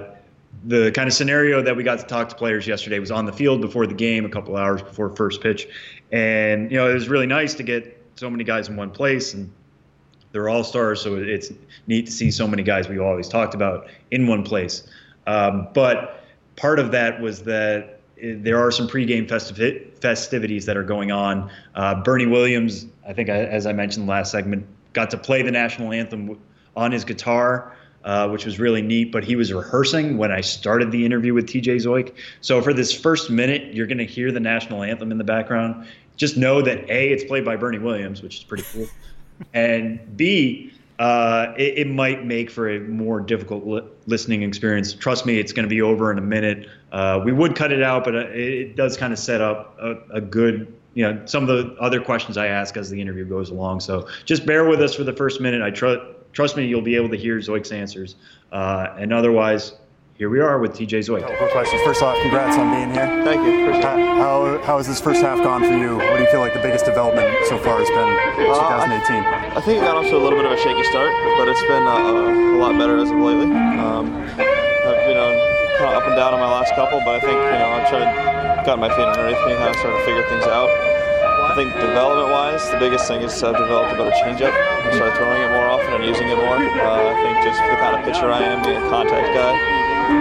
[0.65, 3.33] the kind of scenario that we got to talk to players yesterday was on the
[3.33, 5.69] field before the game, a couple hours before first pitch.
[6.13, 9.35] And, you know, it was really nice to get so many guys in one place.
[9.35, 9.53] And
[10.33, 11.53] they're all stars, so it's
[11.87, 14.87] neat to see so many guys we've always talked about in one place.
[15.27, 16.25] Um, but
[16.57, 21.51] part of that was that there are some pregame festiv- festivities that are going on.
[21.75, 25.93] Uh, Bernie Williams, I think, as I mentioned last segment, got to play the national
[25.93, 26.39] anthem
[26.77, 27.76] on his guitar.
[28.07, 29.11] Uh, which was really neat.
[29.11, 32.15] But he was rehearsing when I started the interview with TJ Zeuch.
[32.41, 35.89] So for this first minute, you're going to hear the national anthem in the background.
[36.17, 38.87] Just know that A, it's played by Bernie Williams, which is pretty cool.
[39.55, 44.95] and B, uh, it, it, might make for a more difficult li- listening experience.
[44.95, 46.69] Trust me, it's going to be over in a minute.
[46.93, 49.77] Uh, we would cut it out, but uh, it, it does kind of set up
[49.81, 53.25] a, a, good, you know, some of the other questions I ask as the interview
[53.25, 53.81] goes along.
[53.81, 55.61] So just bear with us for the first minute.
[55.61, 56.01] I trust,
[56.37, 58.17] trust me, you'll be able to hear Zeuch's answers.
[58.53, 59.73] Uh, and otherwise,
[60.21, 61.25] here we are with TJ Zeuch.
[61.25, 61.81] Couple questions.
[61.81, 63.09] First off, congrats on being here.
[63.25, 63.65] Thank you.
[63.65, 65.97] Appreciate how, how has this first half gone for you?
[65.97, 68.09] What do you feel like the biggest development so far has been
[68.45, 69.17] in 2018?
[69.17, 71.09] Uh, I, I, think it got off to a little bit of a shaky start,
[71.41, 73.49] but it's been uh, a lot better as of lately.
[73.81, 75.33] Um, I've been on
[75.81, 77.89] kind of up and down on my last couple, but I think you know I've
[77.89, 80.69] tried to got my feet underneath me and kind of started to figure things out.
[81.57, 84.53] I think development-wise, the biggest thing is I've developed a better changeup.
[84.53, 86.61] I started throwing it more often and using it more.
[86.61, 89.57] Uh, I think just the kind of pitcher I am, being a contact guy,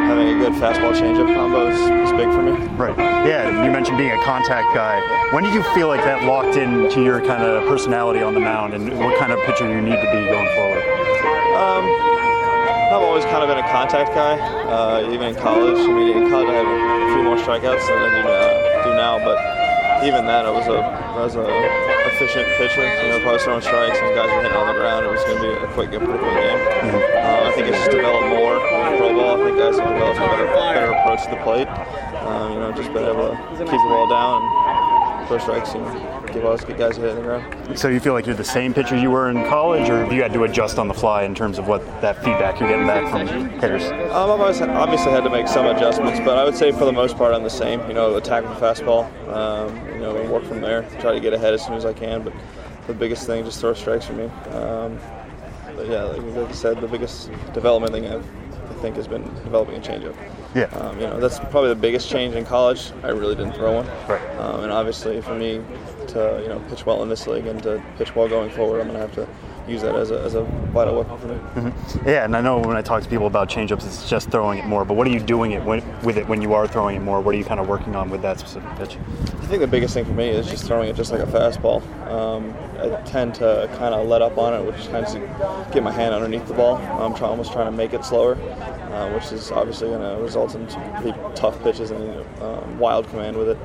[0.08, 2.56] having a good fastball changeup combo is, is, big for me.
[2.80, 2.96] Right.
[3.28, 5.04] Yeah, you mentioned being a contact guy.
[5.36, 8.74] When did you feel like that locked into your kind of personality on the mound
[8.74, 10.88] and what kind of pitcher you need to be going forward?
[11.52, 11.84] Um,
[12.96, 14.40] I've always kind of been a contact guy,
[14.72, 15.84] uh, even in college.
[15.84, 18.90] I mean, in college I had a few more strikeouts than I do, uh, do
[18.96, 19.55] now, but
[20.04, 21.46] even then I was a I was a
[22.16, 22.84] efficient pitcher.
[22.84, 25.06] You know, probably throwing strikes and guys were hitting on the ground.
[25.06, 26.60] It was going to be a quick, a pretty quick game.
[26.60, 26.96] Mm-hmm.
[26.96, 29.42] Uh, I think it's just developed more in the pro ball.
[29.42, 31.70] I think guys have developed a better, better approach to the plate.
[32.26, 34.42] Um, you know, just been able to keep the ball down
[35.20, 35.74] and throw strikes.
[35.74, 37.80] You know give us get guys hitting the ground.
[37.80, 40.22] So you feel like you're the same pitcher you were in college, or have you
[40.22, 43.10] had to adjust on the fly in terms of what that feedback you're getting back
[43.10, 43.84] from hitters?
[43.86, 46.92] Um, I've always obviously had to make some adjustments, but I would say for the
[46.92, 47.80] most part I'm the same.
[47.88, 49.06] You know, attack the fastball.
[49.34, 50.84] Um, you know, work from there.
[51.00, 52.34] Try to get ahead as soon as I can, but
[52.88, 54.26] the biggest thing just throw strikes for me.
[54.52, 55.00] Um,
[55.76, 58.26] but yeah, like, like I said, the biggest development thing I've
[58.70, 60.16] I think has been developing a changeup.
[60.54, 60.66] Yeah.
[60.78, 62.92] Um, you know, that's probably the biggest change in college.
[63.04, 63.88] I really didn't throw one.
[64.08, 64.22] Right.
[64.38, 65.62] Um, and obviously, for me
[66.16, 68.88] to you know pitch well in this league and to pitch well going forward, I'm
[68.88, 69.28] going to have to
[69.68, 71.36] use that as a, as a vital weapon for me.
[71.36, 72.08] Mm-hmm.
[72.08, 74.66] Yeah, and I know when I talk to people about changeups, it's just throwing it
[74.66, 74.86] more.
[74.86, 77.20] But what are you doing it when, with it when you are throwing it more?
[77.22, 78.98] What are you kind of working on with that specific pitch?
[78.98, 81.82] I think the biggest thing for me is just throwing it just like a fastball.
[82.08, 85.92] Um, I tend to kind of let up on it, which tends to get my
[85.92, 86.78] hand underneath the ball.
[86.78, 90.56] I'm try, almost trying to make it slower, uh, which is obviously going to result
[90.56, 93.58] in some pretty tough pitches and um, wild command with it.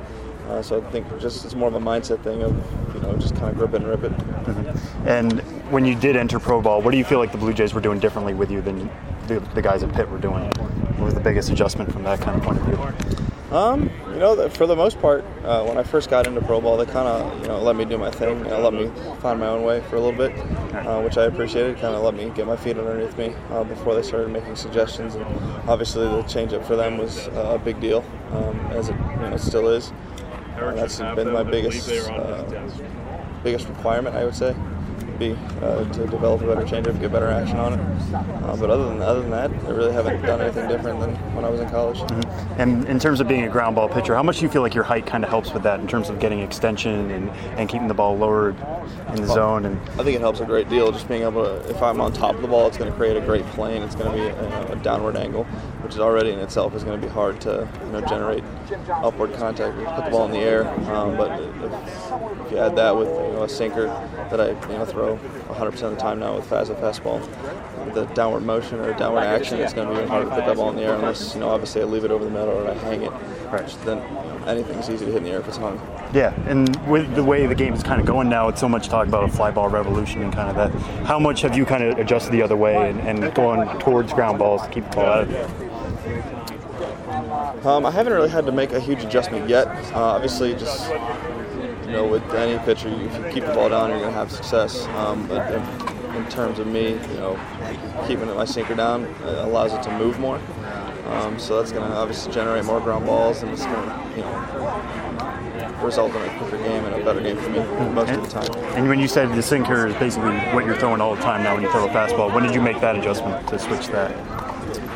[0.50, 2.52] Uh, so I think just it's more of a mindset thing of
[2.94, 4.12] you know just kind of grip it and rip it.
[4.12, 5.08] Mm-hmm.
[5.08, 7.72] And when you did enter pro ball, what do you feel like the Blue Jays
[7.72, 8.90] were doing differently with you than
[9.28, 10.50] the, the guys at Pitt were doing?
[10.98, 13.56] What was the biggest adjustment from that kind of point of view?
[13.56, 16.76] Um, you know, for the most part, uh, when I first got into pro ball,
[16.76, 19.38] they kind of you know let me do my thing, you know, let me find
[19.38, 20.36] my own way for a little bit,
[20.74, 21.78] uh, which I appreciated.
[21.78, 25.14] Kind of let me get my feet underneath me uh, before they started making suggestions.
[25.14, 25.24] And
[25.68, 29.68] obviously, the changeup for them was a big deal, um, as it you know, still
[29.68, 29.92] is.
[30.60, 32.44] That's been my biggest uh,
[33.42, 34.54] biggest requirement, I would say,
[35.20, 37.80] be uh, to develop a better changeup, get better action on it.
[38.14, 41.44] Uh, but other than other than that, I really haven't done anything different than when
[41.44, 41.98] I was in college.
[41.98, 42.60] Mm-hmm.
[42.60, 44.74] And in terms of being a ground ball pitcher, how much do you feel like
[44.74, 47.86] your height kind of helps with that in terms of getting extension and, and keeping
[47.86, 48.56] the ball lowered
[49.08, 49.66] in the zone?
[49.66, 50.90] And I think it helps a great deal.
[50.90, 53.16] Just being able to, if I'm on top of the ball, it's going to create
[53.16, 53.82] a great plane.
[53.82, 55.44] It's going to be a, a downward angle,
[55.82, 58.42] which is already in itself is going to be hard to you know generate
[58.88, 59.76] upward contact.
[59.76, 63.32] Put the ball in the air, um, but if, if, you add that with you
[63.32, 63.86] know a sinker
[64.30, 67.20] that I you know throw 100% of the time now with fast fastball,
[67.84, 70.46] with the downward motion or downward action, it's going to be even harder to put
[70.46, 72.50] that ball in the air unless you know obviously I leave it over the middle
[72.50, 73.12] or I hang it.
[73.50, 73.68] Right.
[73.84, 73.98] Then
[74.46, 75.80] anything's easy to hit in the air if it's hung.
[76.12, 78.88] Yeah, and with the way the game is kind of going now, it's so much
[78.88, 80.70] talk about a fly ball revolution and kind of that.
[81.06, 84.38] How much have you kind of adjusted the other way and, and going towards ground
[84.38, 85.30] balls to keep the ball out of
[87.66, 89.66] Um, I haven't really had to make a huge adjustment yet.
[89.94, 90.90] Uh, obviously, just
[91.90, 94.30] you know, with any pitcher, if you keep the ball down, you're going to have
[94.30, 94.86] success.
[94.86, 97.36] Um, but in, in, terms of me, you know,
[98.06, 100.40] keeping my sinker down allows it to move more.
[101.06, 104.22] Um, so that's going to obviously generate more ground balls, and it's going to, you
[104.22, 107.58] know, result in a quicker game and a better game for me
[107.92, 108.76] most and, of the time.
[108.76, 111.54] And when you said the sinker is basically what you're throwing all the time now
[111.54, 114.16] when you throw a fastball, when did you make that adjustment to switch that?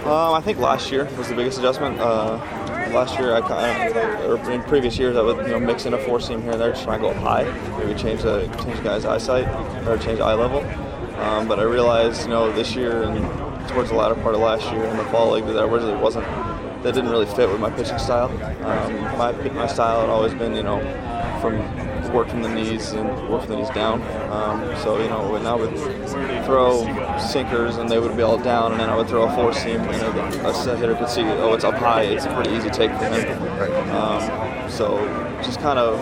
[0.04, 1.98] Um, I think last year was the biggest adjustment.
[1.98, 2.38] Uh,
[2.94, 5.94] last year, I kind of, or in previous years, I would you know mix in
[5.94, 7.44] a four seam here and there, just try and go up high,
[7.78, 9.46] maybe change the change the guy's eyesight
[9.86, 10.60] or change eye level.
[11.20, 14.70] Um, but I realized, you know, this year and towards the latter part of last
[14.72, 16.26] year in the fall league, that really wasn't
[16.82, 18.30] that didn't really fit with my pitching style.
[18.64, 20.80] Um, my my style had always been, you know,
[21.40, 21.56] from
[22.14, 24.00] work from the knees and work from the knees down.
[24.30, 25.76] Um, so you know, when I would
[26.46, 26.84] throw
[27.18, 29.80] sinkers and they would be all down, and then I would throw a four seam,
[29.80, 32.02] and a, a hitter could see, oh, it's up high.
[32.02, 33.90] It's a pretty easy take for him.
[33.90, 35.04] Um, so
[35.42, 36.00] just kind of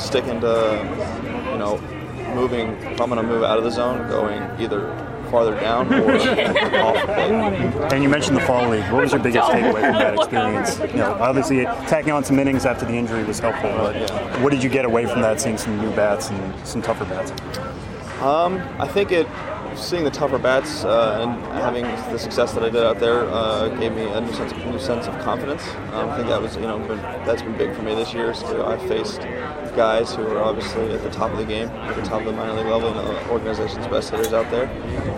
[0.00, 1.78] sticking to, you know,
[2.34, 2.70] moving.
[2.92, 4.80] If I'm going to move out of the zone, going either
[5.32, 7.92] farther down or off the plate.
[7.92, 8.84] And you mentioned the fall league.
[8.92, 10.78] What was your biggest takeaway from that experience?
[10.92, 13.96] You know, obviously tacking on some innings after the injury was helpful, but
[14.42, 15.40] what did you get away from that?
[15.40, 17.32] Seeing some new bats and some tougher bats.
[18.22, 19.26] Um, I think it
[19.76, 23.68] seeing the tougher bats uh, and having the success that I did out there uh,
[23.68, 25.66] gave me a new sense of, new sense of confidence.
[25.92, 28.34] Um, I think that was you know been, that's been big for me this year.
[28.34, 29.20] So I faced
[29.74, 32.32] guys who are obviously at the top of the game, at the top of the
[32.32, 34.66] minor league level, and the organization's best hitters out there.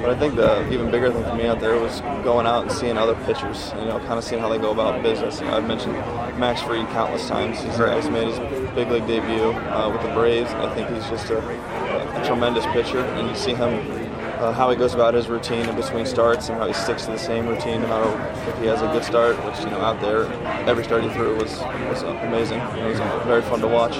[0.01, 2.73] But I think the even bigger thing for me out there was going out and
[2.73, 3.73] seeing other pitchers.
[3.79, 5.41] You know, kind of seeing how they go about business.
[5.41, 5.95] You know, I've mentioned
[6.39, 7.59] Max Fried countless times.
[7.61, 8.39] He's, he's made his
[8.75, 10.51] big league debut uh, with the Braves.
[10.51, 14.04] I think he's just a, a tremendous pitcher, and you see him
[14.45, 17.13] uh, how he goes about his routine in between starts and how he sticks to
[17.13, 19.99] the same routine no matter if he has a good start, which you know out
[20.03, 20.27] there
[20.69, 22.59] every start he threw was was amazing.
[22.59, 23.97] It was very fun to watch.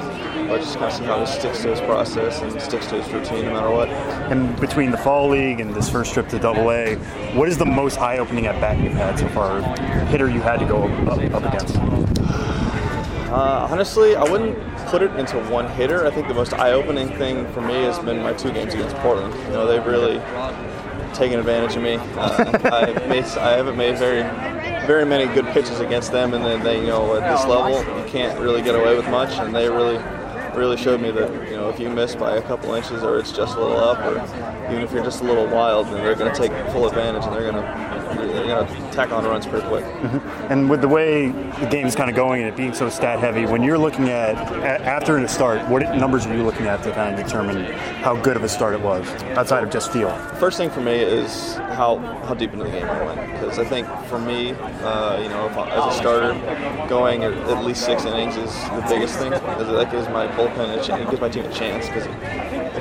[0.47, 3.11] But just kind of see how he sticks to his process and sticks to his
[3.11, 3.89] routine no matter what.
[3.89, 6.97] And between the fall league and this first trip to Double A,
[7.35, 9.63] what is the most eye-opening at bat you've had so far?
[10.09, 11.77] Hitter you had to go up, up against?
[13.31, 14.59] Uh, honestly, I wouldn't
[14.95, 16.07] put it into one hitter.
[16.07, 19.35] I think the most eye-opening thing for me has been my two games against Portland.
[19.35, 20.19] You know, they've really
[21.13, 21.95] taken advantage of me.
[21.95, 24.23] Uh, I, made, I haven't made very,
[24.87, 28.09] very many good pitches against them, and then they, you know, at this level, you
[28.09, 29.99] can't really get away with much, and they really
[30.55, 33.33] really showed me that you know if you miss by a couple inches or it's
[33.33, 34.15] just a little up or
[34.71, 37.35] even if you're just a little wild then they're going to take full advantage and
[37.35, 39.85] they're going to they're going to tack on runs pretty quick.
[39.85, 40.53] Mm-hmm.
[40.53, 43.19] And with the way the game is kind of going and it being so stat
[43.19, 44.37] heavy, when you're looking at
[44.83, 47.65] after a start, what numbers are you looking at to kind of determine
[48.03, 50.15] how good of a start it was outside of just feel?
[50.39, 53.65] First thing for me is how how deep into the game I went because I
[53.65, 58.37] think for me, uh, you know, I, as a starter, going at, least six innings
[58.37, 59.31] is the biggest thing.
[59.31, 62.07] That gives my bullpen a chance, it gives my team a chance because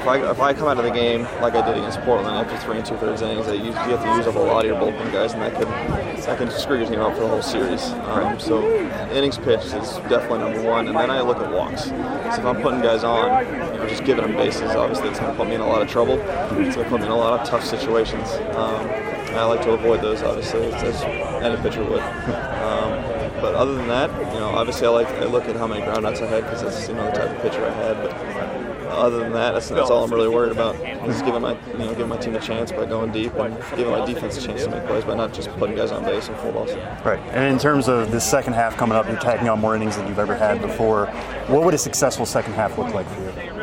[0.03, 2.57] if I if I come out of the game like I did against Portland after
[2.57, 4.77] three and two thirds innings, you, you have to use up a lot of your
[4.77, 7.81] bullpen guys, and that could that can screw your team up for the whole series.
[8.11, 8.61] Um, so
[9.13, 11.85] innings pitched is definitely number one, and then I look at walks.
[11.85, 15.31] So if I'm putting guys on, you know, just giving them bases, obviously it's going
[15.31, 16.19] to put me in a lot of trouble.
[16.19, 18.29] It's going to put me in a lot of tough situations.
[18.57, 18.85] Um,
[19.35, 21.01] I like to avoid those, obviously, as
[21.41, 22.01] any pitcher would.
[22.01, 22.91] Um,
[23.39, 26.21] but other than that, you know, obviously I like I look at how many groundouts
[26.21, 27.95] I had because that's you know the type of pitcher I had.
[28.03, 30.77] But other than that, that's, that's all I'm really worried about.
[31.05, 33.91] Just giving my you know giving my team a chance by going deep and giving
[33.91, 36.37] my defense a chance to make plays by not just putting guys on base and
[36.37, 36.73] full balls.
[37.05, 37.19] Right.
[37.31, 40.07] And in terms of the second half coming up, you're tagging on more innings than
[40.07, 41.07] you've ever had before.
[41.47, 43.53] What would a successful second half look like for you?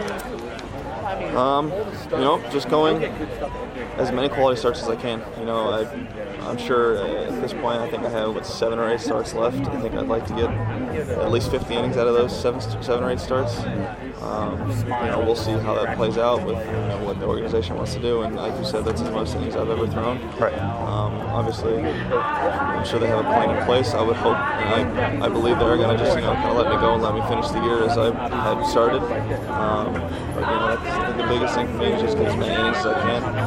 [1.36, 1.70] Um,
[2.10, 3.04] you know, just going
[3.96, 5.22] as many quality starts as I can.
[5.38, 5.84] You know, I
[6.50, 9.58] I'm sure at this point, I think I have what seven or eight starts left.
[9.68, 13.04] I think I'd like to get at least 50 innings out of those seven, seven
[13.04, 13.56] or eight starts.
[14.22, 17.76] Um, you know, we'll see how that plays out with you know, what the organization
[17.76, 18.22] wants to do.
[18.22, 20.20] And like you said, that's as most innings I've ever thrown.
[20.36, 20.52] Right.
[20.58, 23.94] Um, obviously, I'm sure they have a plan in place.
[23.94, 26.56] I would hope, and I, I believe they're going to just you know kind of
[26.56, 29.02] let me go and let me finish the year as I had started.
[29.48, 29.94] Um,
[30.34, 32.54] but you know, I think the biggest thing for me is just get as many
[32.54, 33.40] innings as I can.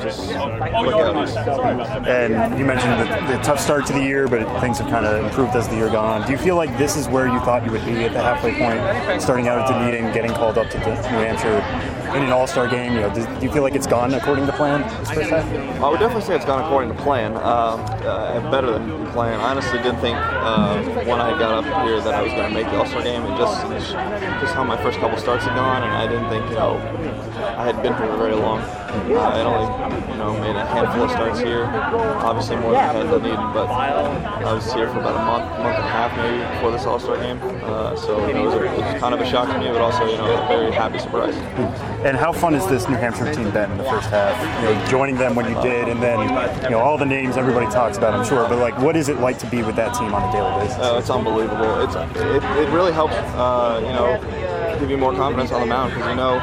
[0.00, 2.06] Just look out.
[2.06, 5.24] And you mentioned the, the, tough start to the year, but things have kind of
[5.24, 6.26] improved as the year gone on.
[6.26, 8.52] Do you feel like this is where you thought you would be at the halfway
[8.52, 8.80] point,
[9.26, 11.58] starting out at Dunedin, getting called up to New Hampshire
[12.16, 12.94] in an All-Star game.
[12.94, 15.44] You know, do, do you feel like it's gone according to plan this first half?
[15.82, 17.36] I would definitely say it's gone according to plan.
[17.36, 19.38] Uh, uh, better than plan.
[19.40, 22.54] I honestly didn't think uh, when I got up here that I was going to
[22.54, 23.22] make the All-Star game.
[23.24, 23.62] And just
[24.40, 26.76] just how my first couple starts had gone, and I didn't think you know
[27.56, 28.60] I had been here very long.
[28.60, 31.64] Uh, I only you know made a handful of starts here.
[32.24, 35.76] Obviously more than I had needed, but I was here for about a month, month
[35.76, 37.38] and a half maybe before this All-Star game.
[37.64, 40.06] Uh, so it was, a, it was kind of a shock to me, but also
[40.06, 41.34] you know a very happy surprise.
[42.06, 44.40] And how fun has this New Hampshire team been in the first half?
[44.62, 46.20] You know, joining them when you did, and then
[46.62, 48.48] you know all the names everybody talks about, I'm sure.
[48.48, 50.78] But like, what is it like to be with that team on a daily basis?
[50.78, 51.80] Uh, it's unbelievable.
[51.80, 53.14] It's it, it really helps.
[53.14, 56.38] Uh, you know, give you more confidence on the mound because you know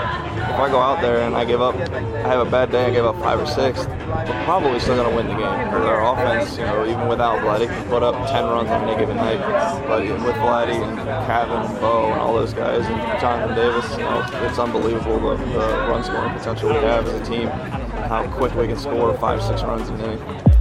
[0.49, 2.91] if I go out there and I give up, I have a bad day, I
[2.91, 5.43] give up five or six, we're probably still going to win the game.
[5.43, 9.17] Our offense, you know, even without Vladdy, can put up 10 runs on any given
[9.17, 9.39] night.
[9.87, 14.03] But with Vladdy and Cavan and Bo and all those guys and Jonathan Davis, you
[14.03, 18.27] know, it's unbelievable the, the run scoring potential we have as a team, and how
[18.37, 20.52] quick we can score five, six runs in an inning.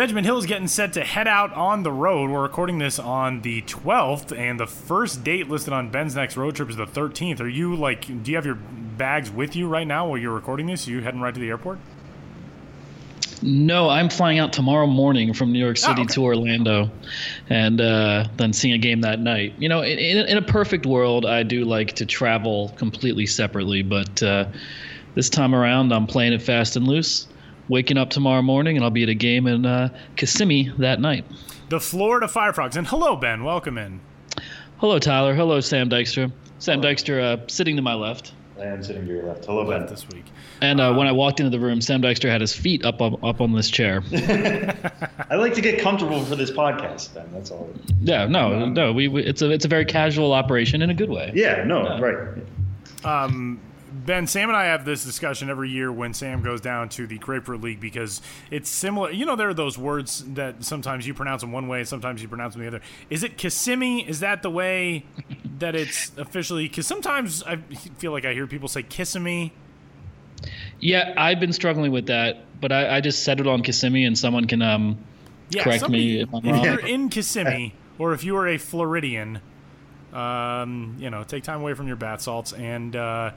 [0.00, 2.30] Benjamin Hill is getting set to head out on the road.
[2.30, 6.56] We're recording this on the 12th, and the first date listed on Ben's next road
[6.56, 7.38] trip is the 13th.
[7.38, 10.68] Are you like, do you have your bags with you right now while you're recording
[10.68, 10.88] this?
[10.88, 11.80] Are you heading right to the airport?
[13.42, 16.14] No, I'm flying out tomorrow morning from New York Oh, City okay.
[16.14, 16.90] to Orlando,
[17.50, 19.52] and uh, then seeing a game that night.
[19.58, 23.82] You know, in, in, in a perfect world, I do like to travel completely separately,
[23.82, 24.46] but uh,
[25.14, 27.26] this time around, I'm playing it fast and loose.
[27.70, 31.24] Waking up tomorrow morning, and I'll be at a game in uh, Kissimmee that night.
[31.68, 32.74] The Florida Firefrogs.
[32.74, 33.44] And hello, Ben.
[33.44, 34.00] Welcome in.
[34.78, 35.36] Hello, Tyler.
[35.36, 36.32] Hello, Sam Dykstra.
[36.58, 38.32] Sam Dykstra uh, sitting to my left.
[38.58, 39.44] I am sitting to your left.
[39.44, 39.86] Hello, Ben.
[39.86, 40.24] This week.
[40.60, 43.22] And uh, when I walked into the room, Sam Dykstra had his feet up up,
[43.22, 44.02] up on this chair.
[45.30, 47.28] I like to get comfortable for this podcast, Ben.
[47.32, 47.72] That's all.
[48.00, 51.10] Yeah, no, no, we, we it's a it's a very casual operation in a good
[51.10, 51.30] way.
[51.36, 52.42] Yeah, no, right.
[53.04, 53.60] Um,
[54.06, 57.18] Ben, Sam and I have this discussion every year when Sam goes down to the
[57.18, 59.10] Grapefruit League because it's similar.
[59.10, 62.28] You know, there are those words that sometimes you pronounce them one way, sometimes you
[62.28, 62.80] pronounce them the other.
[63.10, 64.08] Is it Kissimmee?
[64.08, 65.04] Is that the way
[65.58, 66.66] that it's officially?
[66.68, 67.56] Because sometimes I
[67.98, 69.52] feel like I hear people say Kissimmee.
[70.80, 74.46] Yeah, I've been struggling with that, but I, I just settled on Kissimmee, and someone
[74.46, 74.98] can um
[75.50, 76.58] Yeah, correct somebody- me if I'm wrong.
[76.58, 79.40] if you're in Kissimmee or if you are a Floridian,
[80.14, 83.32] um, you know, take time away from your bath salts and uh,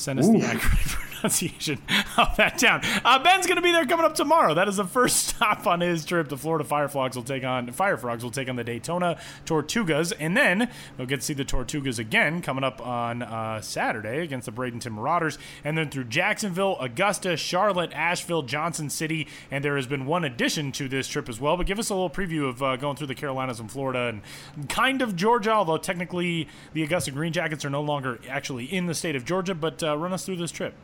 [0.00, 1.78] send us the accurate pronunciation
[2.16, 2.80] of that town.
[3.04, 4.54] Uh, Ben's going to be there coming up tomorrow.
[4.54, 6.28] That is the first stop on his trip.
[6.28, 10.70] The Florida Firefrogs will take on Firefrogs will take on the Daytona Tortugas, and then
[10.96, 14.92] we'll get to see the Tortugas again coming up on uh, Saturday against the Bradenton
[14.94, 20.24] Marauders, and then through Jacksonville, Augusta, Charlotte, Asheville, Johnson City, and there has been one
[20.24, 21.56] addition to this trip as well.
[21.56, 24.68] But give us a little preview of uh, going through the Carolinas and Florida and
[24.68, 28.94] kind of Georgia, although technically the Augusta Green Jackets are no longer actually in the
[28.94, 29.54] state of Georgia.
[29.54, 30.74] But uh, run us through this trip.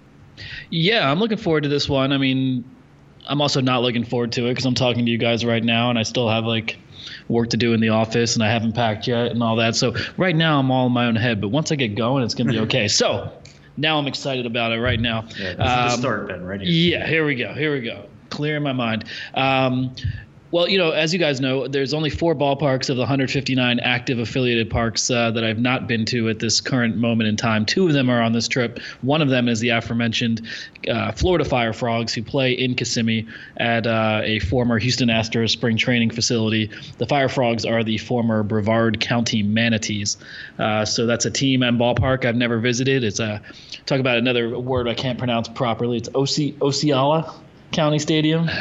[0.71, 2.13] Yeah, I'm looking forward to this one.
[2.13, 2.65] I mean,
[3.29, 5.91] I'm also not looking forward to it because I'm talking to you guys right now,
[5.91, 6.79] and I still have like
[7.29, 9.77] work to do in the office, and I haven't packed yet, and all that.
[9.77, 11.41] So right now, I'm all in my own head.
[11.41, 12.89] But once I get going, it's gonna be okay.
[13.03, 13.33] so
[13.77, 14.81] now I'm excited about it.
[14.81, 16.71] Right now, Yeah, this is the Um, start, Ben, right here.
[16.71, 17.53] Yeah, here we go.
[17.53, 18.07] Here we go.
[18.31, 19.05] Clearing my mind.
[19.35, 19.95] Um,
[20.53, 24.19] well, you know, as you guys know, there's only four ballparks of the 159 active
[24.19, 27.67] affiliated parks uh, that I've not been to at this current moment in time.
[27.67, 28.79] Two of them are on this trip.
[29.03, 30.47] One of them is the aforementioned
[30.89, 33.27] uh, Florida Fire Frogs, who play in Kissimmee
[33.57, 36.71] at uh, a former Houston Astros spring training facility.
[36.99, 40.17] The Fire Frogs are the former Brevard County Manatees.
[40.59, 43.03] Uh, so that's a team and ballpark I've never visited.
[43.03, 43.43] It's a
[43.87, 45.97] talk about another word I can't pronounce properly.
[45.97, 47.35] It's Oce- Osceola
[47.73, 48.49] County Stadium.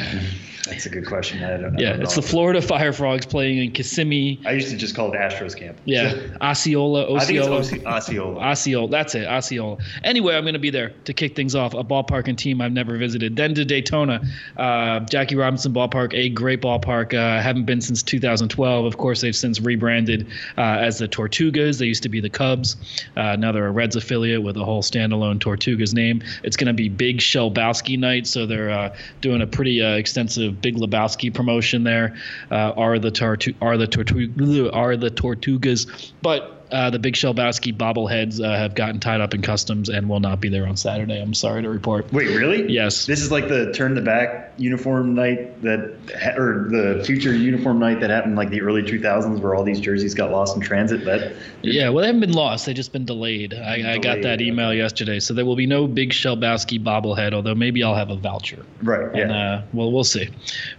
[0.67, 1.43] That's a good question.
[1.43, 2.21] I don't, I Yeah, don't it's know.
[2.21, 4.39] the Florida Fire Frogs playing in Kissimmee.
[4.45, 5.77] I used to just call it Astros camp.
[5.85, 7.85] Yeah, Osceola, I think Osceola.
[7.85, 8.39] Osceola.
[8.39, 9.77] Osceola, that's it, Osceola.
[10.03, 11.73] Anyway, I'm going to be there to kick things off.
[11.75, 13.35] A ballpark and team I've never visited.
[13.35, 14.21] Then to Daytona,
[14.57, 17.13] uh, Jackie Robinson Ballpark, a great ballpark.
[17.13, 18.85] Uh, haven't been since 2012.
[18.85, 21.77] Of course, they've since rebranded uh, as the Tortugas.
[21.79, 22.75] They used to be the Cubs.
[23.15, 26.23] Uh, now they're a Reds affiliate with a whole standalone Tortugas name.
[26.43, 30.54] It's going to be Big Shelbowski night, so they're uh, doing a pretty uh, extensive
[30.55, 32.15] Big Lebowski promotion there.
[32.49, 37.75] Uh, are the Tortu- are the Tortu- are the Tortugas, but uh, the Big Shelbowski
[37.75, 41.21] bobbleheads uh, have gotten tied up in customs and will not be there on Saturday.
[41.21, 42.11] I'm sorry to report.
[42.11, 42.71] Wait, really?
[42.71, 43.05] Yes.
[43.05, 45.95] This is like the turn the back uniform night that,
[46.37, 50.15] or the future uniform night that happened like the early 2000s, where all these jerseys
[50.15, 51.05] got lost in transit.
[51.05, 53.53] That yeah, well, they haven't been lost; they've just been delayed.
[53.53, 57.33] I, I got that email yesterday, so there will be no Big Shelbowski bobblehead.
[57.33, 58.65] Although maybe I'll have a voucher.
[58.81, 59.15] Right.
[59.15, 59.31] Yeah.
[59.31, 60.29] Uh, well, we'll see.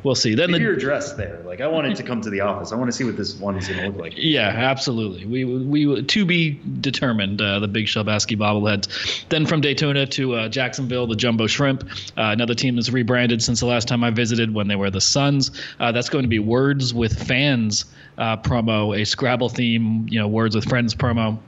[0.02, 0.34] We'll see.
[0.34, 1.40] Then Leave the, your address there.
[1.44, 2.72] Like I wanted to come to the office.
[2.72, 4.14] I want to see what this one is going to look like.
[4.26, 5.24] Yeah, absolutely.
[5.24, 7.40] We we to be determined.
[7.40, 9.28] Uh, the Big Shelbowski bobbleheads.
[9.28, 11.84] Then from Daytona to uh, Jacksonville, the Jumbo Shrimp.
[12.16, 15.00] Uh, another team that's rebranded since the last time I visited when they were the
[15.00, 15.50] Suns.
[15.78, 17.84] Uh, that's going to be Words with Fans
[18.18, 20.06] uh, promo, a Scrabble theme.
[20.08, 21.38] You know, Words with Friends promo.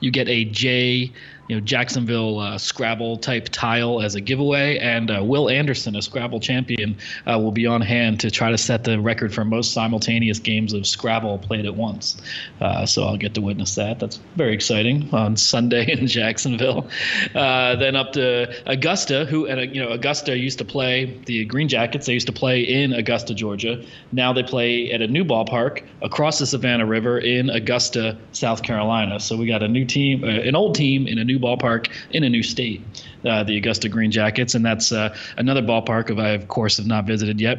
[0.00, 1.12] You get a J
[1.48, 6.02] you know Jacksonville uh, Scrabble type tile as a giveaway, and uh, Will Anderson, a
[6.02, 9.72] Scrabble champion, uh, will be on hand to try to set the record for most
[9.72, 12.20] simultaneous games of Scrabble played at once.
[12.60, 13.98] Uh, so I'll get to witness that.
[13.98, 16.88] That's very exciting on Sunday in Jacksonville.
[17.34, 21.44] Uh, then up to Augusta, who and uh, you know Augusta used to play the
[21.44, 22.06] Green Jackets.
[22.06, 23.84] They used to play in Augusta, Georgia.
[24.12, 29.20] Now they play at a new ballpark across the Savannah River in Augusta, South Carolina.
[29.20, 32.28] So we got a new team, an old team in a new ballpark in a
[32.28, 32.82] new state,
[33.24, 36.86] uh, the Augusta Green Jackets, and that's uh, another ballpark of I of course have
[36.86, 37.58] not visited yet.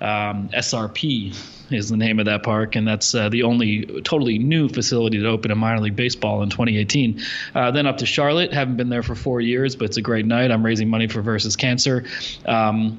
[0.00, 1.36] Um, SRP
[1.70, 5.26] is the name of that park, and that's uh, the only totally new facility to
[5.26, 7.20] open in minor league baseball in 2018.
[7.54, 10.26] Uh, then up to Charlotte, haven't been there for four years, but it's a great
[10.26, 10.50] night.
[10.50, 12.04] I'm raising money for Versus Cancer.
[12.46, 12.98] Um,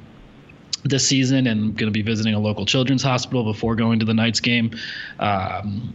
[0.84, 4.13] this season and going to be visiting a local children's hospital before going to the
[4.13, 4.72] Knights game.
[5.20, 5.93] Um,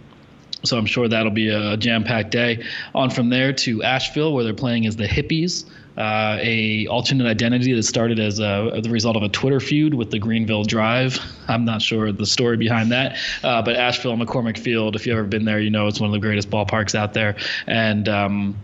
[0.65, 2.65] so I'm sure that'll be a jam-packed day.
[2.95, 5.65] On from there to Asheville, where they're playing as the Hippies,
[5.97, 10.11] uh, a alternate identity that started as a, the result of a Twitter feud with
[10.11, 11.19] the Greenville Drive.
[11.49, 14.97] I'm not sure the story behind that, uh, but Asheville McCormick Field.
[14.97, 17.37] If you've ever been there, you know it's one of the greatest ballparks out there,
[17.67, 18.09] and.
[18.09, 18.57] Um,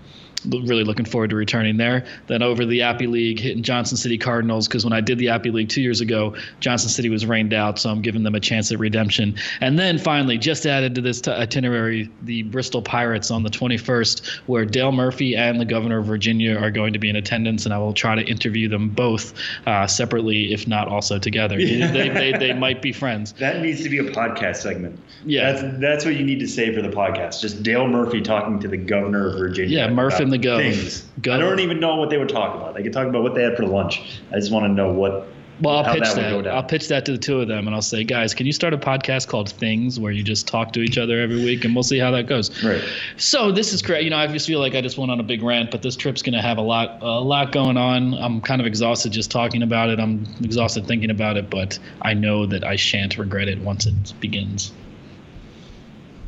[0.47, 2.05] really looking forward to returning there.
[2.27, 5.51] Then over the Appy League, hitting Johnson City Cardinals because when I did the Appy
[5.51, 8.71] League two years ago, Johnson City was rained out, so I'm giving them a chance
[8.73, 9.37] at redemption.
[9.61, 14.27] And then finally, just added to this t- itinerary, the Bristol Pirates on the 21st,
[14.47, 17.75] where Dale Murphy and the Governor of Virginia are going to be in attendance, and
[17.75, 19.35] I will try to interview them both
[19.67, 21.57] uh, separately, if not also together.
[21.57, 23.33] they, they, they might be friends.
[23.35, 24.99] That needs to be a podcast segment.
[25.25, 27.41] Yeah, that's that's what you need to say for the podcast.
[27.41, 29.79] Just Dale Murphy talking to the Governor of Virginia.
[29.79, 30.59] Yeah, Murphy and the Gov.
[30.59, 31.07] Things.
[31.21, 31.35] Gov.
[31.35, 32.75] I don't even know what they would talk about.
[32.75, 34.21] They could talk about what they had for lunch.
[34.31, 35.27] I just want to know what.
[35.61, 36.45] Well, I'll pitch that.
[36.45, 36.55] that.
[36.55, 38.75] I'll pitch that to the two of them, and I'll say, guys, can you start
[38.75, 41.83] a podcast called Things, where you just talk to each other every week, and we'll
[41.83, 42.63] see how that goes.
[42.63, 42.81] Right.
[43.17, 44.05] So this is great.
[44.05, 45.97] You know, I just feel like I just went on a big rant, but this
[45.97, 48.15] trip's going to have a lot, a lot going on.
[48.15, 49.99] I'm kind of exhausted just talking about it.
[49.99, 54.15] I'm exhausted thinking about it, but I know that I shan't regret it once it
[54.21, 54.71] begins.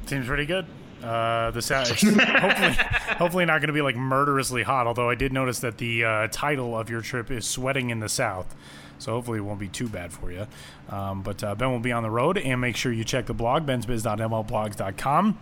[0.06, 0.66] Seems pretty good.
[1.02, 2.72] Uh, the sound hopefully
[3.16, 4.86] hopefully not going to be like murderously hot.
[4.86, 8.08] Although I did notice that the uh, title of your trip is "Sweating in the
[8.08, 8.54] South,"
[8.98, 10.46] so hopefully it won't be too bad for you.
[10.88, 13.34] Um, but uh, Ben will be on the road, and make sure you check the
[13.34, 15.38] blog bensbiz.mlblogs.com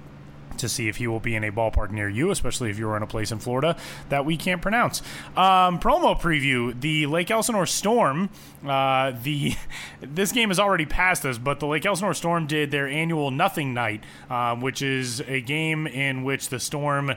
[0.59, 3.03] to see if he will be in a ballpark near you, especially if you're in
[3.03, 3.77] a place in Florida
[4.09, 5.01] that we can't pronounce.
[5.37, 8.31] Um, promo preview: the Lake Elsinore Storm.
[8.67, 9.55] Uh, the
[10.01, 13.75] this game has already passed us, but the Lake Elsinore Storm did their annual Nothing
[13.75, 17.13] Night, uh, which is a game in which the Storm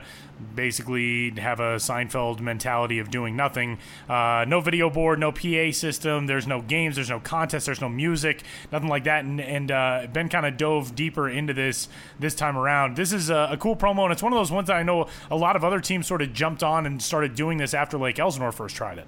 [0.54, 3.78] basically have a Seinfeld mentality of doing nothing.
[4.08, 6.26] Uh, no video board, no PA system.
[6.26, 6.96] There's no games.
[6.96, 7.66] There's no contest.
[7.66, 8.42] There's no music.
[8.70, 9.24] Nothing like that.
[9.24, 11.88] And, and uh, Ben kind of dove deeper into this
[12.18, 12.96] this time around.
[12.96, 15.08] This is a, a, cool promo, and it's one of those ones that I know
[15.30, 18.18] a lot of other teams sort of jumped on and started doing this after Lake
[18.18, 19.06] Elsinore first tried it.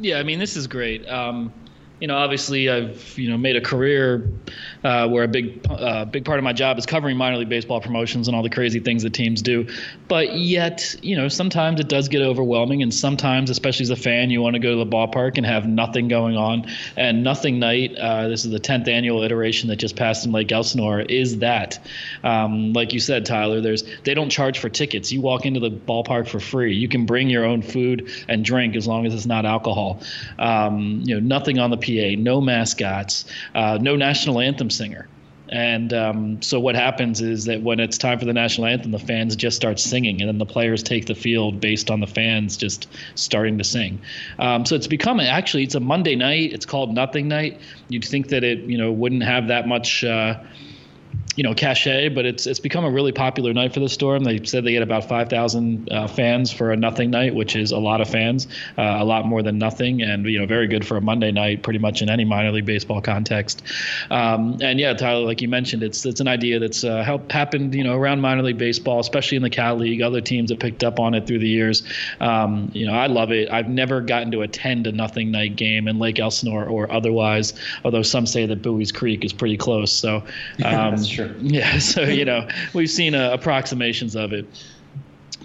[0.00, 1.08] Yeah, I mean this is great.
[1.08, 1.52] Um,
[2.04, 4.28] you know, obviously I've you know made a career
[4.84, 7.80] uh, where a big uh, big part of my job is covering minor league baseball
[7.80, 9.66] promotions and all the crazy things that teams do.
[10.06, 14.28] But yet, you know, sometimes it does get overwhelming, and sometimes, especially as a fan,
[14.28, 16.66] you want to go to the ballpark and have nothing going on.
[16.94, 20.52] And Nothing Night, uh, this is the 10th annual iteration that just passed in Lake
[20.52, 21.78] Elsinore, is that.
[22.22, 25.10] Um, like you said, Tyler, there's they don't charge for tickets.
[25.10, 26.74] You walk into the ballpark for free.
[26.74, 30.02] You can bring your own food and drink as long as it's not alcohol.
[30.38, 31.78] Um, you know, nothing on the
[32.16, 33.24] No mascots,
[33.54, 35.08] uh, no national anthem singer.
[35.50, 38.98] And um, so what happens is that when it's time for the national anthem, the
[38.98, 42.56] fans just start singing, and then the players take the field based on the fans
[42.56, 44.00] just starting to sing.
[44.38, 46.52] Um, so it's become actually it's a Monday night.
[46.52, 47.60] It's called Nothing Night.
[47.88, 50.02] You'd think that it you know wouldn't have that much.
[50.02, 50.42] Uh,
[51.36, 54.24] you know cachet, but it's it's become a really popular night for the Storm.
[54.24, 57.78] They said they get about 5,000 uh, fans for a nothing night, which is a
[57.78, 58.46] lot of fans,
[58.78, 61.62] uh, a lot more than nothing, and you know very good for a Monday night,
[61.62, 63.62] pretty much in any minor league baseball context.
[64.10, 67.74] Um, and yeah, Tyler, like you mentioned, it's it's an idea that's uh, helped happened
[67.74, 70.02] you know around minor league baseball, especially in the Cal League.
[70.02, 71.82] Other teams have picked up on it through the years.
[72.20, 73.50] Um, you know, I love it.
[73.50, 77.54] I've never gotten to attend a nothing night game in Lake Elsinore or otherwise,
[77.84, 79.92] although some say that Bowie's Creek is pretty close.
[79.92, 80.22] So.
[80.64, 81.23] Um, That's true.
[81.40, 84.46] Yeah, so you know we've seen uh, approximations of it,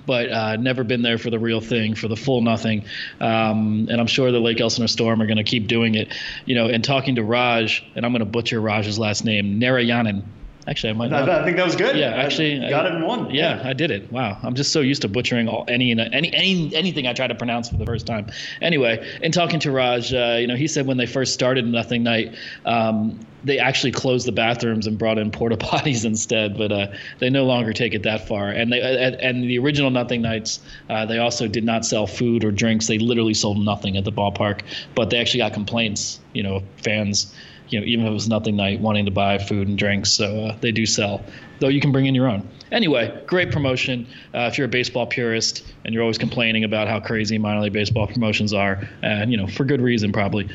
[0.05, 2.85] but uh, never been there for the real thing, for the full nothing.
[3.19, 6.13] Um, and I'm sure the Lake Elsinore Storm are going to keep doing it.
[6.45, 10.23] You know, and talking to Raj, and I'm going to butcher Raj's last name, Narayanan.
[10.69, 11.09] Actually, I might.
[11.09, 11.27] Not.
[11.27, 11.97] I, think that was good.
[11.97, 13.31] Yeah, actually, I got I, it in one.
[13.31, 14.11] Yeah, I did it.
[14.11, 17.33] Wow, I'm just so used to butchering all, any any any anything I try to
[17.33, 18.27] pronounce for the first time.
[18.61, 22.03] Anyway, in talking to Raj, uh, you know, he said when they first started Nothing
[22.03, 26.87] Night, um, they actually closed the bathrooms and brought in porta potties instead, but uh,
[27.17, 28.49] they no longer take it that far.
[28.49, 32.43] And they uh, and the original Nothing Nights, uh, they also did not sell food
[32.43, 32.85] or drinks.
[32.85, 34.61] They literally sold nothing at the ballpark,
[34.93, 36.19] but they actually got complaints.
[36.33, 37.33] You know, fans
[37.69, 40.11] you know, even if it was nothing night, wanting to buy food and drinks.
[40.11, 41.23] So uh, they do sell,
[41.59, 42.47] though you can bring in your own.
[42.71, 44.07] Anyway, great promotion.
[44.33, 47.73] Uh, if you're a baseball purist and you're always complaining about how crazy minor league
[47.73, 50.49] baseball promotions are, and you know, for good reason probably,